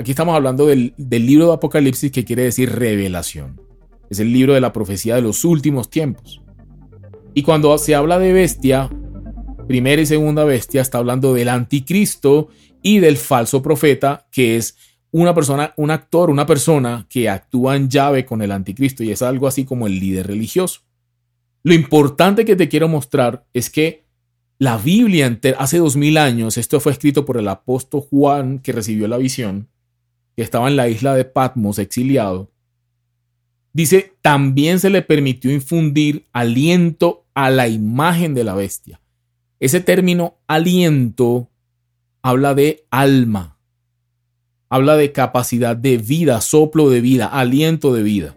Aquí 0.00 0.12
estamos 0.12 0.34
hablando 0.34 0.64
del, 0.64 0.94
del 0.96 1.26
libro 1.26 1.48
de 1.48 1.52
Apocalipsis 1.52 2.10
que 2.10 2.24
quiere 2.24 2.44
decir 2.44 2.72
revelación. 2.72 3.60
Es 4.08 4.20
el 4.20 4.32
libro 4.32 4.54
de 4.54 4.62
la 4.62 4.72
profecía 4.72 5.16
de 5.16 5.20
los 5.20 5.44
últimos 5.44 5.90
tiempos. 5.90 6.40
Y 7.34 7.42
cuando 7.42 7.76
se 7.78 7.96
habla 7.96 8.20
de 8.20 8.32
bestia, 8.32 8.88
primera 9.66 10.00
y 10.00 10.06
segunda 10.06 10.44
bestia, 10.44 10.80
está 10.80 10.98
hablando 10.98 11.34
del 11.34 11.48
anticristo 11.48 12.48
y 12.80 13.00
del 13.00 13.16
falso 13.16 13.60
profeta, 13.60 14.28
que 14.30 14.56
es 14.56 14.76
una 15.10 15.34
persona, 15.34 15.74
un 15.76 15.90
actor, 15.90 16.30
una 16.30 16.46
persona 16.46 17.06
que 17.08 17.28
actúa 17.28 17.74
en 17.74 17.88
llave 17.88 18.24
con 18.24 18.40
el 18.40 18.52
anticristo 18.52 19.02
y 19.02 19.10
es 19.10 19.22
algo 19.22 19.48
así 19.48 19.64
como 19.64 19.88
el 19.88 19.98
líder 19.98 20.28
religioso. 20.28 20.82
Lo 21.64 21.74
importante 21.74 22.44
que 22.44 22.56
te 22.56 22.68
quiero 22.68 22.88
mostrar 22.88 23.46
es 23.52 23.68
que 23.68 24.04
la 24.58 24.78
Biblia 24.78 25.38
hace 25.58 25.78
dos 25.78 25.96
mil 25.96 26.18
años, 26.18 26.56
esto 26.56 26.78
fue 26.78 26.92
escrito 26.92 27.24
por 27.24 27.36
el 27.36 27.48
apóstol 27.48 28.02
Juan 28.02 28.60
que 28.60 28.72
recibió 28.72 29.08
la 29.08 29.18
visión, 29.18 29.68
que 30.36 30.42
estaba 30.42 30.68
en 30.68 30.76
la 30.76 30.88
isla 30.88 31.14
de 31.14 31.24
Patmos 31.24 31.78
exiliado, 31.80 32.52
dice, 33.72 34.14
también 34.22 34.78
se 34.78 34.90
le 34.90 35.02
permitió 35.02 35.52
infundir 35.52 36.26
aliento 36.32 37.23
a 37.34 37.50
la 37.50 37.68
imagen 37.68 38.34
de 38.34 38.44
la 38.44 38.54
bestia. 38.54 39.00
Ese 39.60 39.80
término 39.80 40.38
aliento 40.46 41.50
habla 42.22 42.54
de 42.54 42.86
alma, 42.90 43.58
habla 44.68 44.96
de 44.96 45.12
capacidad 45.12 45.76
de 45.76 45.98
vida, 45.98 46.40
soplo 46.40 46.90
de 46.90 47.00
vida, 47.00 47.26
aliento 47.26 47.92
de 47.94 48.02
vida. 48.02 48.36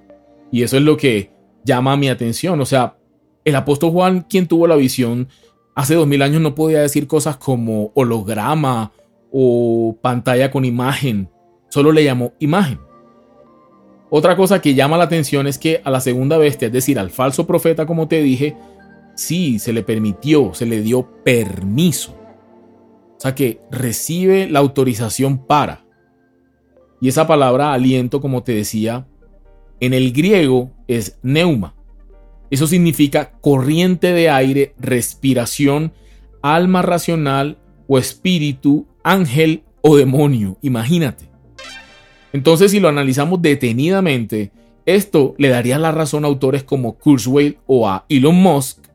Y 0.51 0.63
eso 0.63 0.77
es 0.77 0.83
lo 0.83 0.97
que 0.97 1.31
llama 1.63 1.97
mi 1.97 2.09
atención. 2.09 2.59
O 2.61 2.65
sea, 2.65 2.97
el 3.45 3.55
apóstol 3.55 3.91
Juan, 3.91 4.25
quien 4.29 4.47
tuvo 4.47 4.67
la 4.67 4.75
visión 4.75 5.29
hace 5.75 5.95
dos 5.95 6.07
mil 6.07 6.21
años, 6.21 6.41
no 6.41 6.55
podía 6.55 6.81
decir 6.81 7.07
cosas 7.07 7.37
como 7.37 7.91
holograma 7.95 8.91
o 9.31 9.97
pantalla 10.01 10.51
con 10.51 10.65
imagen, 10.65 11.29
solo 11.69 11.91
le 11.91 12.03
llamó 12.03 12.33
imagen. 12.39 12.79
Otra 14.09 14.37
cosa 14.37 14.61
que 14.61 14.73
llama 14.73 14.97
la 14.97 15.03
atención 15.03 15.47
es 15.47 15.57
que 15.57 15.81
a 15.83 15.91
la 15.91 15.99
segunda 15.99 16.37
bestia, 16.37 16.67
es 16.67 16.73
decir, 16.73 16.97
al 16.97 17.09
falso 17.09 17.45
profeta, 17.45 17.85
como 17.85 18.07
te 18.07 18.21
dije, 18.21 18.55
sí, 19.17 19.59
se 19.59 19.73
le 19.73 19.83
permitió, 19.83 20.53
se 20.53 20.65
le 20.65 20.81
dio 20.81 21.23
permiso. 21.23 22.15
O 23.17 23.19
sea 23.19 23.35
que 23.35 23.59
recibe 23.71 24.47
la 24.47 24.59
autorización 24.59 25.45
para. 25.45 25.85
Y 27.01 27.09
esa 27.09 27.27
palabra 27.27 27.73
aliento, 27.73 28.21
como 28.21 28.43
te 28.43 28.53
decía, 28.53 29.07
en 29.79 29.93
el 29.93 30.13
griego 30.13 30.71
es 30.87 31.19
neuma, 31.21 31.75
eso 32.49 32.67
significa 32.67 33.31
corriente 33.41 34.13
de 34.13 34.29
aire, 34.29 34.73
respiración, 34.79 35.91
alma 36.41 36.81
racional 36.81 37.57
o 37.87 37.97
espíritu, 37.97 38.87
ángel 39.03 39.63
o 39.81 39.97
demonio. 39.97 40.57
Imagínate. 40.61 41.29
Entonces, 42.31 42.71
si 42.71 42.79
lo 42.79 42.87
analizamos 42.87 43.41
detenidamente, 43.41 44.51
esto 44.85 45.35
le 45.37 45.49
daría 45.49 45.77
la 45.77 45.91
razón 45.91 46.23
a 46.23 46.27
autores 46.27 46.63
como 46.63 46.97
Kurzweil 46.97 47.57
o 47.65 47.89
a 47.89 48.05
Elon 48.07 48.35
Musk 48.35 48.86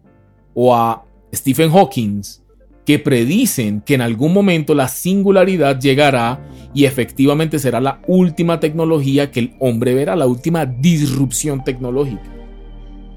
o 0.54 0.74
a 0.74 1.04
Stephen 1.34 1.70
Hawking, 1.70 2.22
que 2.84 2.98
predicen 2.98 3.80
que 3.80 3.94
en 3.94 4.00
algún 4.00 4.32
momento 4.32 4.74
la 4.74 4.88
singularidad 4.88 5.78
llegará 5.80 6.40
y 6.74 6.84
efectivamente 6.84 7.58
será 7.58 7.80
la 7.80 8.00
última 8.06 8.60
tecnología 8.60 9.30
que 9.30 9.40
el 9.40 9.54
hombre 9.60 9.94
verá, 9.94 10.16
la 10.16 10.26
última 10.26 10.66
disrupción 10.66 11.62
tecnológica. 11.64 12.22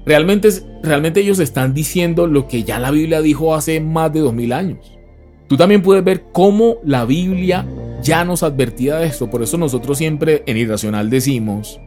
Realmente, 0.04 0.48
realmente 0.84 1.20
ellos 1.20 1.40
están 1.40 1.74
diciendo 1.74 2.28
lo 2.28 2.46
que 2.46 2.62
ya 2.62 2.78
la 2.78 2.92
Biblia 2.92 3.20
dijo 3.20 3.54
hace 3.54 3.80
más 3.80 4.12
de 4.12 4.20
dos 4.20 4.32
mil 4.32 4.52
años. 4.52 4.96
Tú 5.48 5.56
también 5.56 5.82
puedes 5.82 6.04
ver 6.04 6.26
cómo 6.32 6.76
la 6.84 7.04
Biblia 7.04 7.66
ya 8.02 8.24
nos 8.24 8.44
advertía 8.44 8.96
de 8.96 9.06
esto. 9.06 9.28
Por 9.30 9.42
eso 9.42 9.58
nosotros 9.58 9.98
siempre 9.98 10.44
en 10.46 10.56
Irracional 10.56 11.10
decimos 11.10 11.80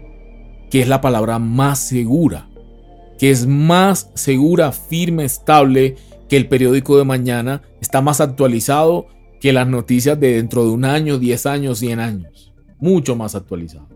que 0.69 0.81
es 0.81 0.87
la 0.87 1.01
palabra 1.01 1.39
más 1.39 1.79
segura, 1.79 2.48
que 3.19 3.29
es 3.29 3.45
más 3.45 4.09
segura, 4.15 4.71
firme, 4.71 5.25
estable 5.25 5.97
que 6.29 6.38
el 6.38 6.47
periódico 6.47 6.97
de 6.97 7.03
mañana, 7.03 7.61
está 7.81 8.01
más 8.01 8.21
actualizado 8.21 9.07
que 9.41 9.51
las 9.51 9.67
noticias 9.67 10.19
de 10.19 10.35
dentro 10.35 10.63
de 10.63 10.71
un 10.71 10.85
año, 10.85 11.19
diez 11.19 11.45
años, 11.45 11.79
cien 11.79 11.99
años. 11.99 12.53
Mucho 12.79 13.15
más 13.15 13.35
actualizado. 13.35 13.89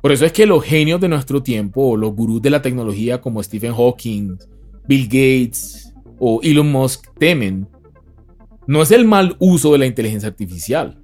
Por 0.00 0.12
eso 0.12 0.24
es 0.24 0.32
que 0.32 0.46
los 0.46 0.64
genios 0.64 1.00
de 1.00 1.08
nuestro 1.08 1.42
tiempo, 1.42 1.82
o 1.82 1.96
los 1.96 2.14
gurús 2.14 2.40
de 2.40 2.50
la 2.50 2.62
tecnología 2.62 3.20
como 3.20 3.42
Stephen 3.42 3.74
Hawking, 3.74 4.38
Bill 4.88 5.04
Gates 5.04 5.92
o 6.18 6.40
Elon 6.42 6.70
Musk 6.70 7.06
temen, 7.18 7.68
no 8.66 8.82
es 8.82 8.90
el 8.90 9.04
mal 9.04 9.36
uso 9.38 9.72
de 9.72 9.78
la 9.78 9.86
inteligencia 9.86 10.28
artificial, 10.28 10.98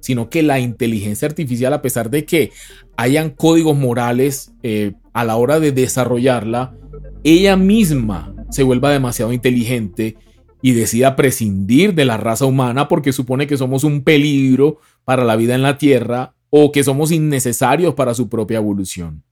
sino 0.00 0.28
que 0.28 0.42
la 0.42 0.58
inteligencia 0.58 1.28
artificial, 1.28 1.72
a 1.72 1.82
pesar 1.82 2.10
de 2.10 2.24
que 2.24 2.50
hayan 2.96 3.30
códigos 3.30 3.76
morales 3.76 4.52
eh, 4.62 4.94
a 5.16 5.24
la 5.24 5.36
hora 5.36 5.60
de 5.60 5.72
desarrollarla, 5.72 6.76
ella 7.24 7.56
misma 7.56 8.34
se 8.50 8.62
vuelva 8.62 8.90
demasiado 8.90 9.32
inteligente 9.32 10.18
y 10.60 10.72
decida 10.72 11.16
prescindir 11.16 11.94
de 11.94 12.04
la 12.04 12.18
raza 12.18 12.44
humana 12.44 12.86
porque 12.86 13.14
supone 13.14 13.46
que 13.46 13.56
somos 13.56 13.82
un 13.82 14.04
peligro 14.04 14.78
para 15.04 15.24
la 15.24 15.36
vida 15.36 15.54
en 15.54 15.62
la 15.62 15.78
Tierra 15.78 16.34
o 16.50 16.70
que 16.70 16.84
somos 16.84 17.12
innecesarios 17.12 17.94
para 17.94 18.12
su 18.12 18.28
propia 18.28 18.58
evolución. 18.58 19.24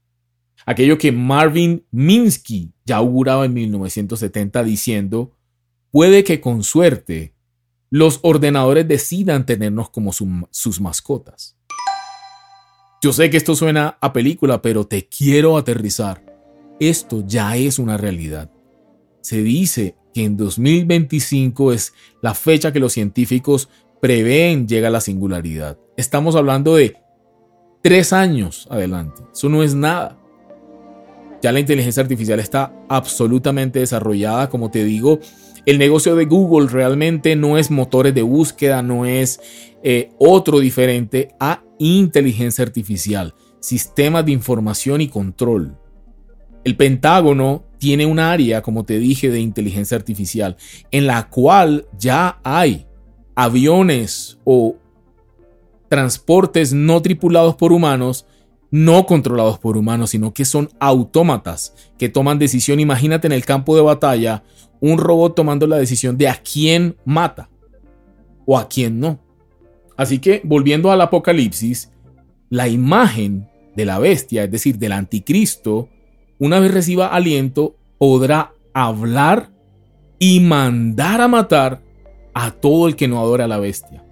Aquello 0.65 0.97
que 0.97 1.11
Marvin 1.11 1.85
Minsky 1.91 2.73
ya 2.83 2.95
auguraba 2.95 3.45
en 3.45 3.53
1970 3.53 4.63
diciendo, 4.63 5.37
puede 5.91 6.23
que 6.23 6.41
con 6.41 6.63
suerte 6.63 7.35
los 7.91 8.21
ordenadores 8.23 8.87
decidan 8.87 9.45
tenernos 9.45 9.91
como 9.91 10.13
sus 10.13 10.81
mascotas. 10.81 11.54
Yo 13.05 13.13
sé 13.13 13.29
que 13.29 13.37
esto 13.37 13.55
suena 13.55 13.99
a 14.01 14.13
película, 14.13 14.63
pero 14.63 14.87
te 14.87 15.07
quiero 15.07 15.57
aterrizar. 15.57 16.25
Esto 16.79 17.23
ya 17.23 17.55
es 17.55 17.77
una 17.77 17.97
realidad. 17.97 18.49
Se 19.21 19.43
dice 19.43 19.95
que 20.11 20.23
en 20.23 20.35
2025 20.35 21.71
es 21.71 21.93
la 22.23 22.33
fecha 22.33 22.73
que 22.73 22.79
los 22.79 22.93
científicos 22.93 23.69
prevén 24.01 24.67
llega 24.67 24.89
la 24.89 25.01
singularidad. 25.01 25.77
Estamos 25.97 26.35
hablando 26.35 26.77
de 26.77 26.95
tres 27.83 28.11
años 28.11 28.67
adelante. 28.71 29.21
Eso 29.31 29.49
no 29.49 29.61
es 29.61 29.75
nada. 29.75 30.17
Ya 31.43 31.51
la 31.51 31.59
inteligencia 31.59 32.01
artificial 32.01 32.39
está 32.39 32.73
absolutamente 32.89 33.77
desarrollada. 33.77 34.49
Como 34.49 34.71
te 34.71 34.83
digo, 34.83 35.19
el 35.65 35.77
negocio 35.77 36.15
de 36.15 36.25
Google 36.25 36.67
realmente 36.67 37.35
no 37.35 37.57
es 37.57 37.71
motores 37.71 38.13
de 38.13 38.21
búsqueda, 38.21 38.81
no 38.81 39.05
es 39.05 39.39
eh, 39.83 40.11
otro 40.19 40.59
diferente 40.59 41.29
a 41.39 41.63
inteligencia 41.79 42.63
artificial, 42.63 43.33
sistemas 43.59 44.25
de 44.25 44.31
información 44.31 45.01
y 45.01 45.07
control. 45.07 45.77
El 46.63 46.75
Pentágono 46.75 47.63
tiene 47.77 48.05
un 48.05 48.19
área, 48.19 48.61
como 48.61 48.85
te 48.85 48.97
dije, 48.97 49.29
de 49.29 49.39
inteligencia 49.39 49.97
artificial, 49.97 50.57
en 50.91 51.05
la 51.07 51.29
cual 51.29 51.87
ya 51.97 52.39
hay 52.43 52.87
aviones 53.35 54.39
o 54.43 54.77
transportes 55.89 56.73
no 56.73 57.01
tripulados 57.01 57.55
por 57.55 57.71
humanos 57.71 58.25
no 58.75 59.05
controlados 59.05 59.57
por 59.57 59.77
humanos, 59.77 60.09
sino 60.09 60.33
que 60.33 60.43
son 60.43 60.69
autómatas 60.81 61.73
que 61.97 62.09
toman 62.09 62.39
decisión. 62.39 62.81
Imagínate 62.81 63.25
en 63.25 63.31
el 63.31 63.45
campo 63.45 63.73
de 63.73 63.81
batalla 63.81 64.43
un 64.81 64.97
robot 64.97 65.33
tomando 65.33 65.65
la 65.65 65.77
decisión 65.77 66.17
de 66.17 66.27
a 66.27 66.35
quién 66.35 66.97
mata 67.05 67.49
o 68.45 68.57
a 68.57 68.67
quién 68.67 68.99
no. 68.99 69.17
Así 69.95 70.19
que, 70.19 70.41
volviendo 70.43 70.91
al 70.91 70.99
Apocalipsis, 70.99 71.93
la 72.49 72.67
imagen 72.67 73.47
de 73.77 73.85
la 73.85 73.97
bestia, 73.97 74.43
es 74.43 74.51
decir, 74.51 74.77
del 74.77 74.91
anticristo, 74.91 75.87
una 76.37 76.59
vez 76.59 76.73
reciba 76.73 77.07
aliento, 77.07 77.77
podrá 77.97 78.51
hablar 78.73 79.51
y 80.19 80.41
mandar 80.41 81.21
a 81.21 81.29
matar 81.29 81.81
a 82.33 82.51
todo 82.51 82.89
el 82.89 82.97
que 82.97 83.07
no 83.07 83.21
adora 83.21 83.45
a 83.45 83.47
la 83.47 83.57
bestia. 83.57 84.03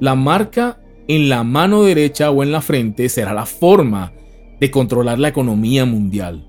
La 0.00 0.14
marca 0.14 0.81
en 1.08 1.28
la 1.28 1.44
mano 1.44 1.82
derecha 1.82 2.30
o 2.30 2.42
en 2.42 2.52
la 2.52 2.60
frente 2.60 3.08
será 3.08 3.32
la 3.34 3.46
forma 3.46 4.12
de 4.60 4.70
controlar 4.70 5.18
la 5.18 5.28
economía 5.28 5.84
mundial. 5.84 6.46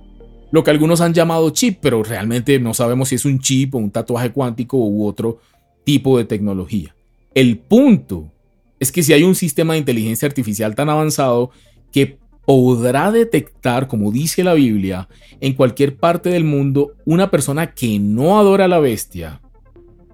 Lo 0.52 0.64
que 0.64 0.72
algunos 0.72 1.02
han 1.02 1.14
llamado 1.14 1.50
chip, 1.50 1.80
pero 1.82 2.04
realmente 2.04 2.60
no 2.60 2.74
sabemos 2.74 3.10
si 3.10 3.16
es 3.16 3.26
un 3.26 3.40
chip 3.40 3.74
o 3.74 3.80
un 3.80 3.90
tatuaje 3.90 4.32
cuántico 4.32 4.78
u 4.78 5.08
otro 5.08 5.40
tipo 5.84 6.18
de 6.18 6.26
tecnología. 6.26 6.96
El 7.34 7.58
punto 7.58 8.32
es 8.80 8.92
que 8.92 9.02
si 9.02 9.14
hay 9.14 9.24
un 9.24 9.36
sistema 9.36 9.74
de 9.74 9.80
inteligencia 9.80 10.28
artificial 10.28 10.76
tan 10.76 10.90
avanzado 10.90 11.50
que 11.92 12.20
podrá 12.46 13.12
detectar, 13.12 13.88
como 13.88 14.12
dice 14.12 14.44
la 14.44 14.54
Biblia, 14.54 15.08
en 15.40 15.54
cualquier 15.54 15.96
parte 15.96 16.30
del 16.30 16.44
mundo 16.44 16.94
una 17.06 17.32
persona 17.32 17.74
que 17.74 17.98
no 17.98 18.38
adora 18.38 18.66
a 18.66 18.68
la 18.68 18.80
bestia 18.80 19.42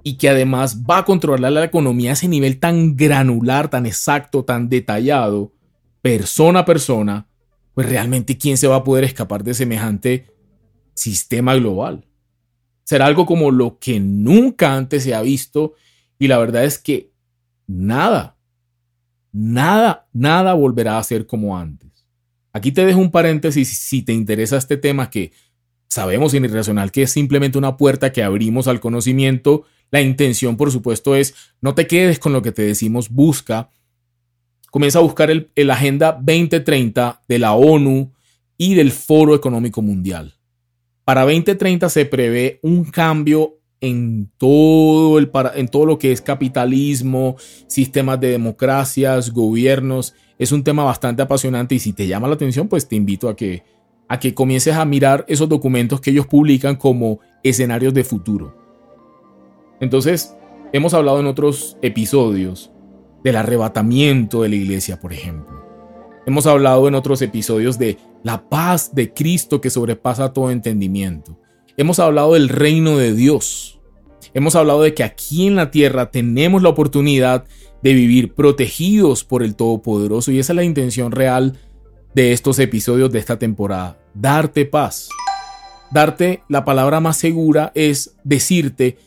y 0.03 0.17
que 0.17 0.29
además 0.29 0.83
va 0.89 0.99
a 0.99 1.05
controlar 1.05 1.51
la 1.51 1.63
economía 1.63 2.11
a 2.11 2.13
ese 2.13 2.27
nivel 2.27 2.59
tan 2.59 2.95
granular, 2.95 3.69
tan 3.69 3.85
exacto, 3.85 4.43
tan 4.45 4.69
detallado, 4.69 5.53
persona 6.01 6.59
a 6.59 6.65
persona, 6.65 7.27
pues 7.73 7.89
realmente 7.89 8.37
quién 8.37 8.57
se 8.57 8.67
va 8.67 8.77
a 8.77 8.83
poder 8.83 9.03
escapar 9.03 9.43
de 9.43 9.53
semejante 9.53 10.27
sistema 10.93 11.55
global. 11.55 12.05
Será 12.83 13.05
algo 13.05 13.25
como 13.25 13.51
lo 13.51 13.77
que 13.79 13.99
nunca 13.99 14.75
antes 14.75 15.03
se 15.03 15.13
ha 15.13 15.21
visto 15.21 15.73
y 16.17 16.27
la 16.27 16.37
verdad 16.37 16.65
es 16.65 16.79
que 16.79 17.11
nada, 17.67 18.37
nada, 19.31 20.07
nada 20.11 20.53
volverá 20.53 20.97
a 20.97 21.03
ser 21.03 21.25
como 21.25 21.57
antes. 21.57 22.07
Aquí 22.51 22.71
te 22.71 22.85
dejo 22.85 22.99
un 22.99 23.11
paréntesis 23.11 23.69
si 23.69 24.01
te 24.01 24.11
interesa 24.11 24.57
este 24.57 24.75
tema 24.75 25.09
que 25.09 25.31
sabemos 25.87 26.33
en 26.33 26.45
Irracional 26.45 26.91
que 26.91 27.03
es 27.03 27.11
simplemente 27.11 27.57
una 27.57 27.77
puerta 27.77 28.11
que 28.11 28.23
abrimos 28.23 28.67
al 28.67 28.79
conocimiento. 28.79 29.65
La 29.91 30.01
intención, 30.01 30.57
por 30.57 30.71
supuesto, 30.71 31.15
es 31.15 31.35
no 31.61 31.73
te 31.75 31.87
quedes 31.87 32.19
con 32.19 32.33
lo 32.33 32.41
que 32.41 32.51
te 32.51 32.61
decimos, 32.61 33.09
busca. 33.09 33.69
Comienza 34.71 34.99
a 34.99 35.03
buscar 35.03 35.31
el, 35.31 35.49
el 35.55 35.71
Agenda 35.71 36.11
2030 36.11 37.23
de 37.27 37.39
la 37.39 37.53
ONU 37.53 38.13
y 38.57 38.75
del 38.75 38.91
Foro 38.91 39.33
Económico 39.33 39.81
Mundial. 39.81 40.35
Para 41.05 41.21
2030 41.21 41.89
se 41.89 42.05
prevé 42.05 42.59
un 42.61 42.85
cambio 42.85 43.59
en 43.81 44.29
todo, 44.37 45.17
el, 45.17 45.31
en 45.55 45.67
todo 45.67 45.85
lo 45.85 45.97
que 45.97 46.11
es 46.11 46.21
capitalismo, 46.21 47.37
sistemas 47.67 48.19
de 48.19 48.31
democracias, 48.31 49.31
gobiernos. 49.31 50.13
Es 50.37 50.51
un 50.51 50.63
tema 50.63 50.83
bastante 50.83 51.21
apasionante 51.21 51.75
y 51.75 51.79
si 51.79 51.93
te 51.93 52.07
llama 52.07 52.27
la 52.27 52.35
atención, 52.35 52.67
pues 52.67 52.87
te 52.87 52.95
invito 52.95 53.29
a 53.29 53.35
que, 53.35 53.63
a 54.07 54.19
que 54.19 54.33
comiences 54.33 54.75
a 54.75 54.85
mirar 54.85 55.25
esos 55.27 55.49
documentos 55.49 56.01
que 56.01 56.11
ellos 56.11 56.27
publican 56.27 56.75
como 56.75 57.19
escenarios 57.43 57.93
de 57.93 58.03
futuro. 58.03 58.68
Entonces, 59.79 60.35
hemos 60.73 60.93
hablado 60.93 61.19
en 61.19 61.27
otros 61.27 61.77
episodios 61.81 62.71
del 63.23 63.35
arrebatamiento 63.35 64.41
de 64.41 64.49
la 64.49 64.55
iglesia, 64.55 64.99
por 64.99 65.13
ejemplo. 65.13 65.59
Hemos 66.25 66.45
hablado 66.45 66.87
en 66.87 66.95
otros 66.95 67.21
episodios 67.21 67.79
de 67.79 67.97
la 68.23 68.49
paz 68.49 68.93
de 68.93 69.13
Cristo 69.13 69.61
que 69.61 69.69
sobrepasa 69.69 70.33
todo 70.33 70.51
entendimiento. 70.51 71.39
Hemos 71.77 71.99
hablado 71.99 72.33
del 72.33 72.49
reino 72.49 72.97
de 72.97 73.13
Dios. 73.13 73.79
Hemos 74.33 74.55
hablado 74.55 74.81
de 74.81 74.93
que 74.93 75.03
aquí 75.03 75.47
en 75.47 75.55
la 75.55 75.71
tierra 75.71 76.11
tenemos 76.11 76.61
la 76.61 76.69
oportunidad 76.69 77.45
de 77.81 77.93
vivir 77.93 78.35
protegidos 78.35 79.23
por 79.23 79.43
el 79.43 79.55
Todopoderoso 79.55 80.31
y 80.31 80.39
esa 80.39 80.53
es 80.53 80.57
la 80.57 80.63
intención 80.63 81.11
real 81.11 81.57
de 82.13 82.33
estos 82.33 82.59
episodios 82.59 83.11
de 83.11 83.19
esta 83.19 83.39
temporada. 83.39 83.97
Darte 84.13 84.65
paz. 84.65 85.09
Darte 85.91 86.43
la 86.49 86.65
palabra 86.65 86.99
más 86.99 87.17
segura 87.17 87.71
es 87.73 88.15
decirte, 88.23 88.97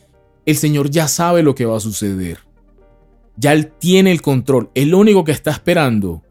el 0.45 0.55
Señor 0.55 0.89
ya 0.89 1.07
sabe 1.07 1.43
lo 1.43 1.55
que 1.55 1.65
va 1.65 1.77
a 1.77 1.81
suceder. 1.81 2.39
Ya 3.37 3.53
Él 3.53 3.71
tiene 3.71 4.11
el 4.11 4.21
control. 4.21 4.69
El 4.75 4.93
único 4.93 5.23
que 5.23 5.31
está 5.31 5.51
esperando 5.51 6.21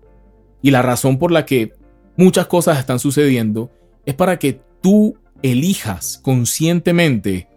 y 0.60 0.70
la 0.70 0.82
razón 0.82 1.18
por 1.18 1.32
la 1.32 1.44
que 1.46 1.72
muchas 2.16 2.46
cosas 2.46 2.78
están 2.78 2.98
sucediendo 2.98 3.70
es 4.06 4.14
para 4.14 4.38
que 4.38 4.60
tú 4.80 5.16
elijas 5.42 6.20
conscientemente 6.22 7.48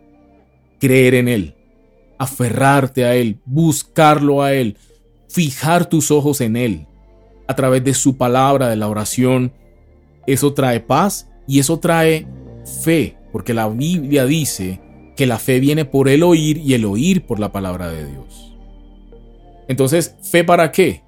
creer 0.80 1.14
en 1.16 1.28
Él, 1.28 1.56
aferrarte 2.18 3.06
a 3.06 3.16
Él, 3.16 3.40
buscarlo 3.46 4.42
a 4.42 4.54
Él, 4.54 4.78
fijar 5.30 5.88
tus 5.88 6.12
ojos 6.12 6.42
en 6.42 6.56
Él, 6.56 6.88
a 7.48 7.56
través 7.56 7.84
de 7.84 7.94
su 7.94 8.18
palabra, 8.18 8.70
de 8.70 8.76
la 8.76 8.88
oración, 8.88 9.54
eso 10.26 10.54
trae 10.54 10.80
paz 10.80 11.30
y 11.48 11.60
eso 11.60 11.80
trae 11.80 12.28
fe, 12.84 13.18
porque 13.32 13.54
la 13.54 13.70
Biblia 13.70 14.26
dice 14.26 14.82
que 15.16 15.26
la 15.26 15.40
fe 15.40 15.60
viene 15.60 15.86
por 15.86 16.10
el 16.10 16.24
oír 16.24 16.58
y 16.58 16.74
el 16.74 16.86
oír 16.86 17.26
por 17.26 17.40
la 17.40 17.52
palabra 17.52 17.90
de 17.90 18.10
Dios. 18.10 18.54
Entonces, 19.68 20.16
¿fe 20.22 20.44
para 20.44 20.72
qué? 20.72 21.04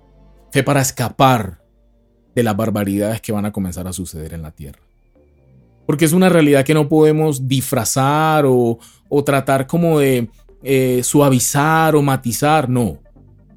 Fe 0.51 0.63
para 0.63 0.81
escapar 0.81 1.61
de 2.33 2.43
las 2.43 2.55
barbaridades 2.55 3.21
que 3.21 3.31
van 3.31 3.45
a 3.45 3.51
comenzar 3.51 3.87
a 3.87 3.93
suceder 3.93 4.33
en 4.33 4.41
la 4.41 4.51
tierra 4.51 4.87
porque 5.87 6.03
es 6.05 6.13
una 6.13 6.29
realidad 6.29 6.65
que 6.65 6.75
no 6.75 6.89
podemos 6.89 7.47
disfrazar 7.47 8.45
o, 8.45 8.77
tratar 9.25 9.65
como 9.65 9.99
de 9.99 10.27
eh, 10.61 11.01
suavizar 11.01 11.95
o 11.95 12.01
matizar, 12.01 12.69
no. 12.69 12.99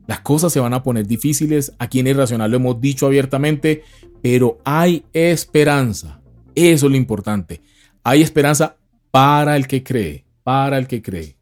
Las 0.07 0.21
cosas 0.21 0.53
se 0.53 0.61
van 0.61 0.73
a 0.73 0.83
poner 0.83 1.07
difíciles, 1.07 1.73
aquí 1.79 1.99
en 1.99 2.07
Irracional 2.07 2.51
lo 2.51 2.57
hemos 2.57 2.81
dicho 2.81 3.07
abiertamente, 3.07 3.83
pero 4.23 4.59
hay 4.65 5.05
esperanza, 5.13 6.21
eso 6.55 6.87
es 6.87 6.91
lo 6.91 6.97
importante. 6.97 7.61
Hay 8.05 8.23
esperanza 8.23 8.77
para 9.11 9.57
el 9.57 9.67
que 9.67 9.83
cree, 9.83 10.25
para 10.43 10.79
el 10.79 10.87
que 10.87 11.03
cree. 11.03 11.37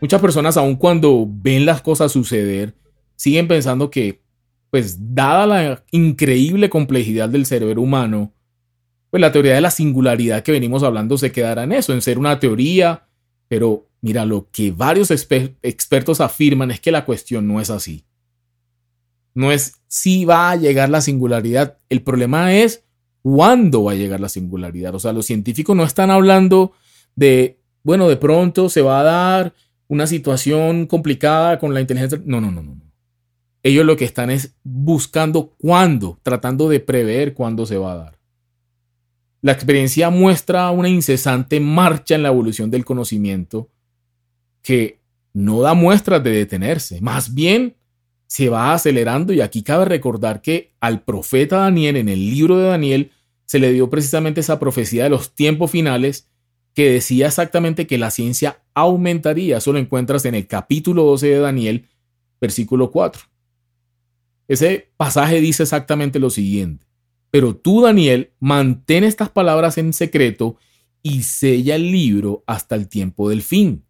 Muchas 0.00 0.20
personas, 0.20 0.56
aun 0.56 0.76
cuando 0.76 1.26
ven 1.28 1.66
las 1.66 1.82
cosas 1.82 2.12
suceder, 2.12 2.74
siguen 3.16 3.48
pensando 3.48 3.90
que, 3.90 4.22
pues, 4.70 5.14
dada 5.14 5.46
la 5.46 5.84
increíble 5.90 6.70
complejidad 6.70 7.28
del 7.28 7.46
cerebro 7.46 7.82
humano, 7.82 8.32
pues 9.10 9.20
la 9.20 9.32
teoría 9.32 9.54
de 9.54 9.60
la 9.60 9.70
singularidad 9.70 10.42
que 10.42 10.52
venimos 10.52 10.82
hablando 10.82 11.16
se 11.16 11.32
quedará 11.32 11.64
en 11.64 11.72
eso, 11.72 11.92
en 11.92 12.02
ser 12.02 12.18
una 12.18 12.38
teoría, 12.38 13.08
pero 13.48 13.88
mira, 14.00 14.24
lo 14.24 14.48
que 14.50 14.70
varios 14.70 15.10
expertos 15.10 16.20
afirman 16.20 16.70
es 16.70 16.80
que 16.80 16.92
la 16.92 17.04
cuestión 17.04 17.48
no 17.48 17.60
es 17.60 17.70
así. 17.70 18.04
No 19.34 19.50
es 19.50 19.76
si 19.86 20.24
va 20.24 20.50
a 20.50 20.56
llegar 20.56 20.90
la 20.90 21.00
singularidad, 21.00 21.78
el 21.88 22.02
problema 22.02 22.54
es 22.54 22.84
cuándo 23.22 23.84
va 23.84 23.92
a 23.92 23.96
llegar 23.96 24.20
la 24.20 24.28
singularidad. 24.28 24.94
O 24.94 24.98
sea, 24.98 25.12
los 25.12 25.26
científicos 25.26 25.74
no 25.74 25.84
están 25.84 26.10
hablando 26.10 26.72
de, 27.16 27.58
bueno, 27.88 28.06
de 28.06 28.18
pronto 28.18 28.68
se 28.68 28.82
va 28.82 29.00
a 29.00 29.02
dar 29.02 29.54
una 29.86 30.06
situación 30.06 30.84
complicada 30.84 31.58
con 31.58 31.72
la 31.72 31.80
inteligencia. 31.80 32.20
No, 32.22 32.38
no, 32.38 32.50
no, 32.50 32.62
no. 32.62 32.78
Ellos 33.62 33.86
lo 33.86 33.96
que 33.96 34.04
están 34.04 34.28
es 34.28 34.54
buscando 34.62 35.54
cuándo, 35.56 36.20
tratando 36.22 36.68
de 36.68 36.80
prever 36.80 37.32
cuándo 37.32 37.64
se 37.64 37.78
va 37.78 37.92
a 37.92 37.96
dar. 37.96 38.18
La 39.40 39.52
experiencia 39.52 40.10
muestra 40.10 40.70
una 40.70 40.90
incesante 40.90 41.60
marcha 41.60 42.14
en 42.14 42.24
la 42.24 42.28
evolución 42.28 42.70
del 42.70 42.84
conocimiento 42.84 43.70
que 44.60 45.00
no 45.32 45.62
da 45.62 45.72
muestras 45.72 46.22
de 46.22 46.32
detenerse, 46.32 47.00
más 47.00 47.32
bien 47.32 47.74
se 48.26 48.50
va 48.50 48.74
acelerando 48.74 49.32
y 49.32 49.40
aquí 49.40 49.62
cabe 49.62 49.86
recordar 49.86 50.42
que 50.42 50.74
al 50.78 51.04
profeta 51.04 51.60
Daniel 51.60 51.96
en 51.96 52.10
el 52.10 52.20
libro 52.20 52.58
de 52.58 52.68
Daniel 52.68 53.12
se 53.46 53.58
le 53.58 53.72
dio 53.72 53.88
precisamente 53.88 54.40
esa 54.40 54.58
profecía 54.58 55.04
de 55.04 55.08
los 55.08 55.34
tiempos 55.34 55.70
finales 55.70 56.28
que 56.78 56.92
decía 56.92 57.26
exactamente 57.26 57.88
que 57.88 57.98
la 57.98 58.12
ciencia 58.12 58.62
aumentaría. 58.72 59.56
Eso 59.56 59.72
lo 59.72 59.80
encuentras 59.80 60.24
en 60.26 60.36
el 60.36 60.46
capítulo 60.46 61.02
12 61.02 61.26
de 61.26 61.38
Daniel, 61.40 61.88
versículo 62.40 62.92
4. 62.92 63.20
Ese 64.46 64.92
pasaje 64.96 65.40
dice 65.40 65.64
exactamente 65.64 66.20
lo 66.20 66.30
siguiente. 66.30 66.86
Pero 67.32 67.56
tú, 67.56 67.82
Daniel, 67.82 68.30
mantén 68.38 69.02
estas 69.02 69.28
palabras 69.28 69.76
en 69.76 69.92
secreto 69.92 70.54
y 71.02 71.24
sella 71.24 71.74
el 71.74 71.90
libro 71.90 72.44
hasta 72.46 72.76
el 72.76 72.86
tiempo 72.86 73.28
del 73.28 73.42
fin. 73.42 73.82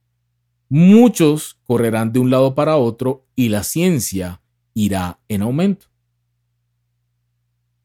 Muchos 0.71 1.59
correrán 1.65 2.15
de 2.15 2.21
un 2.21 2.31
lado 2.31 2.55
para 2.55 2.79
otro 2.79 3.27
y 3.37 3.51
la 3.51 3.65
ciencia 3.65 4.41
irá 4.73 5.21
en 5.29 5.43
aumento. 5.43 5.89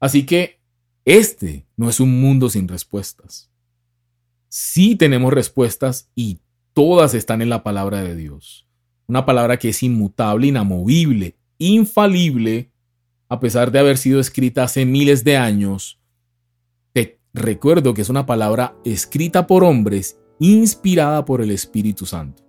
Así 0.00 0.24
que 0.24 0.62
este 1.04 1.66
no 1.76 1.90
es 1.90 2.00
un 2.00 2.22
mundo 2.22 2.48
sin 2.48 2.68
respuestas. 2.68 3.50
Sí 4.56 4.94
tenemos 4.94 5.32
respuestas 5.32 6.12
y 6.14 6.38
todas 6.74 7.14
están 7.14 7.42
en 7.42 7.48
la 7.48 7.64
palabra 7.64 8.04
de 8.04 8.14
Dios. 8.14 8.68
Una 9.08 9.26
palabra 9.26 9.56
que 9.56 9.70
es 9.70 9.82
inmutable, 9.82 10.46
inamovible, 10.46 11.34
infalible 11.58 12.70
a 13.28 13.40
pesar 13.40 13.72
de 13.72 13.80
haber 13.80 13.98
sido 13.98 14.20
escrita 14.20 14.62
hace 14.62 14.84
miles 14.84 15.24
de 15.24 15.36
años, 15.36 15.98
te 16.92 17.18
recuerdo 17.32 17.94
que 17.94 18.02
es 18.02 18.08
una 18.08 18.26
palabra 18.26 18.76
escrita 18.84 19.48
por 19.48 19.64
hombres, 19.64 20.20
inspirada 20.38 21.24
por 21.24 21.40
el 21.40 21.50
Espíritu 21.50 22.06
Santo. 22.06 22.44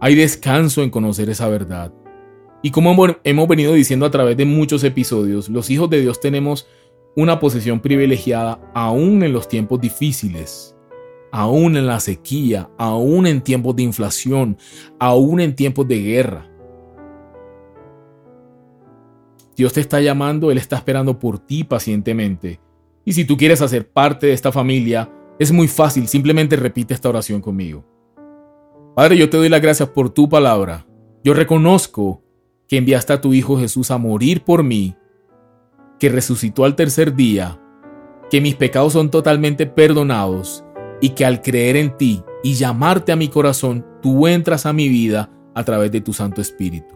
Hay 0.00 0.14
descanso 0.14 0.84
en 0.84 0.90
conocer 0.90 1.28
esa 1.30 1.48
verdad. 1.48 1.92
Y 2.62 2.70
como 2.70 2.94
hemos 3.24 3.48
venido 3.48 3.72
diciendo 3.72 4.06
a 4.06 4.10
través 4.12 4.36
de 4.36 4.44
muchos 4.44 4.84
episodios, 4.84 5.48
los 5.48 5.68
hijos 5.68 5.90
de 5.90 6.00
Dios 6.00 6.20
tenemos 6.20 6.68
una 7.16 7.40
posición 7.40 7.80
privilegiada 7.80 8.60
aún 8.72 9.24
en 9.24 9.32
los 9.32 9.48
tiempos 9.48 9.80
difíciles, 9.80 10.71
aún 11.32 11.76
en 11.76 11.86
la 11.86 11.98
sequía, 11.98 12.70
aún 12.78 13.26
en 13.26 13.40
tiempos 13.40 13.74
de 13.74 13.82
inflación, 13.82 14.58
aún 15.00 15.40
en 15.40 15.56
tiempos 15.56 15.88
de 15.88 15.98
guerra. 16.00 16.48
Dios 19.56 19.72
te 19.72 19.80
está 19.80 20.00
llamando, 20.00 20.50
Él 20.50 20.58
está 20.58 20.76
esperando 20.76 21.18
por 21.18 21.38
ti 21.38 21.64
pacientemente. 21.64 22.60
Y 23.04 23.14
si 23.14 23.24
tú 23.24 23.36
quieres 23.36 23.62
hacer 23.62 23.90
parte 23.90 24.26
de 24.26 24.34
esta 24.34 24.52
familia, 24.52 25.10
es 25.38 25.50
muy 25.50 25.68
fácil, 25.68 26.06
simplemente 26.06 26.54
repite 26.54 26.94
esta 26.94 27.08
oración 27.08 27.40
conmigo. 27.40 27.84
Padre, 28.94 29.16
yo 29.16 29.30
te 29.30 29.38
doy 29.38 29.48
las 29.48 29.62
gracias 29.62 29.88
por 29.88 30.10
tu 30.10 30.28
palabra. 30.28 30.86
Yo 31.24 31.32
reconozco 31.32 32.22
que 32.68 32.76
enviaste 32.76 33.14
a 33.14 33.20
tu 33.20 33.32
Hijo 33.32 33.58
Jesús 33.58 33.90
a 33.90 33.96
morir 33.96 34.44
por 34.44 34.62
mí, 34.62 34.94
que 35.98 36.10
resucitó 36.10 36.64
al 36.64 36.76
tercer 36.76 37.14
día, 37.14 37.58
que 38.30 38.40
mis 38.40 38.54
pecados 38.54 38.92
son 38.92 39.10
totalmente 39.10 39.66
perdonados 39.66 40.64
y 41.02 41.10
que 41.10 41.26
al 41.26 41.42
creer 41.42 41.76
en 41.76 41.94
ti 41.98 42.22
y 42.42 42.54
llamarte 42.54 43.12
a 43.12 43.16
mi 43.16 43.28
corazón, 43.28 43.84
tú 44.00 44.26
entras 44.26 44.64
a 44.64 44.72
mi 44.72 44.88
vida 44.88 45.30
a 45.54 45.64
través 45.64 45.92
de 45.92 46.00
tu 46.00 46.14
Santo 46.14 46.40
Espíritu. 46.40 46.94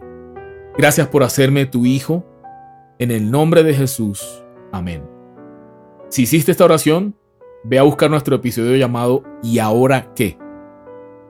Gracias 0.77 1.07
por 1.09 1.23
hacerme 1.23 1.67
tu 1.67 1.85
Hijo 1.85 2.25
en 2.97 3.11
el 3.11 3.29
nombre 3.29 3.63
de 3.63 3.75
Jesús. 3.75 4.43
Amén. 4.71 5.03
Si 6.09 6.23
hiciste 6.23 6.51
esta 6.51 6.65
oración, 6.65 7.15
ve 7.65 7.79
a 7.79 7.83
buscar 7.83 8.09
nuestro 8.09 8.37
episodio 8.37 8.77
llamado 8.77 9.23
¿Y 9.43 9.59
ahora 9.59 10.13
qué? 10.15 10.37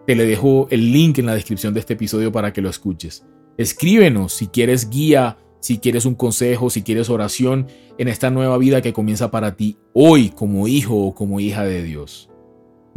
Te 0.06 0.16
le 0.16 0.26
dejo 0.26 0.68
el 0.70 0.94
link 0.94 1.18
en 1.18 1.26
la 1.26 1.34
descripción 1.34 1.74
de 1.74 1.80
este 1.80 1.94
episodio 1.94 2.32
para 2.32 2.54
que 2.54 2.62
lo 2.62 2.70
escuches. 2.70 3.26
Escríbenos 3.58 4.34
si 4.34 4.48
quieres 4.48 4.90
guía, 4.90 5.38
si 5.60 5.80
quieres 5.80 6.06
un 6.06 6.13
consejo, 6.13 6.70
si 6.70 6.84
quieres 6.84 7.10
oración 7.10 7.68
en 7.98 8.08
esta 8.08 8.30
nueva 8.30 8.60
vida 8.60 8.82
que 8.82 8.94
comienza 8.94 9.32
para 9.32 9.56
ti 9.56 9.80
hoy 9.94 10.30
como 10.30 10.68
hijo 10.68 10.96
o 10.96 11.16
como 11.16 11.40
hija 11.40 11.63
de 11.63 11.82
Dios. 11.82 12.30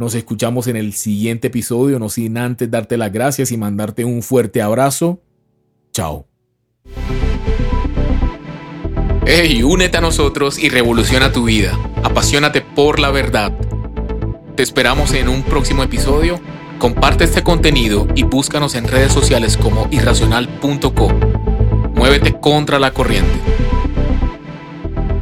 Nos 0.01 0.15
escuchamos 0.15 0.65
en 0.65 0.77
el 0.77 0.93
siguiente 0.93 1.49
episodio, 1.49 1.99
no 1.99 2.09
sin 2.09 2.35
antes 2.39 2.71
darte 2.71 2.97
las 2.97 3.11
gracias 3.11 3.51
y 3.51 3.57
mandarte 3.57 4.03
un 4.03 4.23
fuerte 4.23 4.59
abrazo. 4.59 5.21
Chao. 5.93 6.25
Hey, 9.27 9.61
únete 9.61 9.99
a 9.99 10.01
nosotros 10.01 10.57
y 10.57 10.69
revoluciona 10.69 11.31
tu 11.31 11.43
vida. 11.43 11.77
Apasionate 12.01 12.61
por 12.61 12.99
la 12.99 13.11
verdad. 13.11 13.55
Te 14.55 14.63
esperamos 14.63 15.13
en 15.13 15.29
un 15.29 15.43
próximo 15.43 15.83
episodio. 15.83 16.41
Comparte 16.79 17.25
este 17.25 17.43
contenido 17.43 18.07
y 18.15 18.23
búscanos 18.23 18.73
en 18.73 18.87
redes 18.87 19.11
sociales 19.11 19.55
como 19.55 19.87
irracional.co. 19.91 21.09
Muévete 21.93 22.39
contra 22.39 22.79
la 22.79 22.91
corriente. 22.91 23.39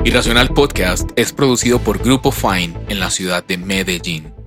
Irracional 0.06 0.54
Podcast 0.54 1.10
es 1.18 1.34
producido 1.34 1.80
por 1.80 2.02
Grupo 2.02 2.32
Fine 2.32 2.78
en 2.88 3.02
la 3.02 3.10
ciudad 3.10 3.44
de 3.44 3.58
Medellín. 3.58 4.39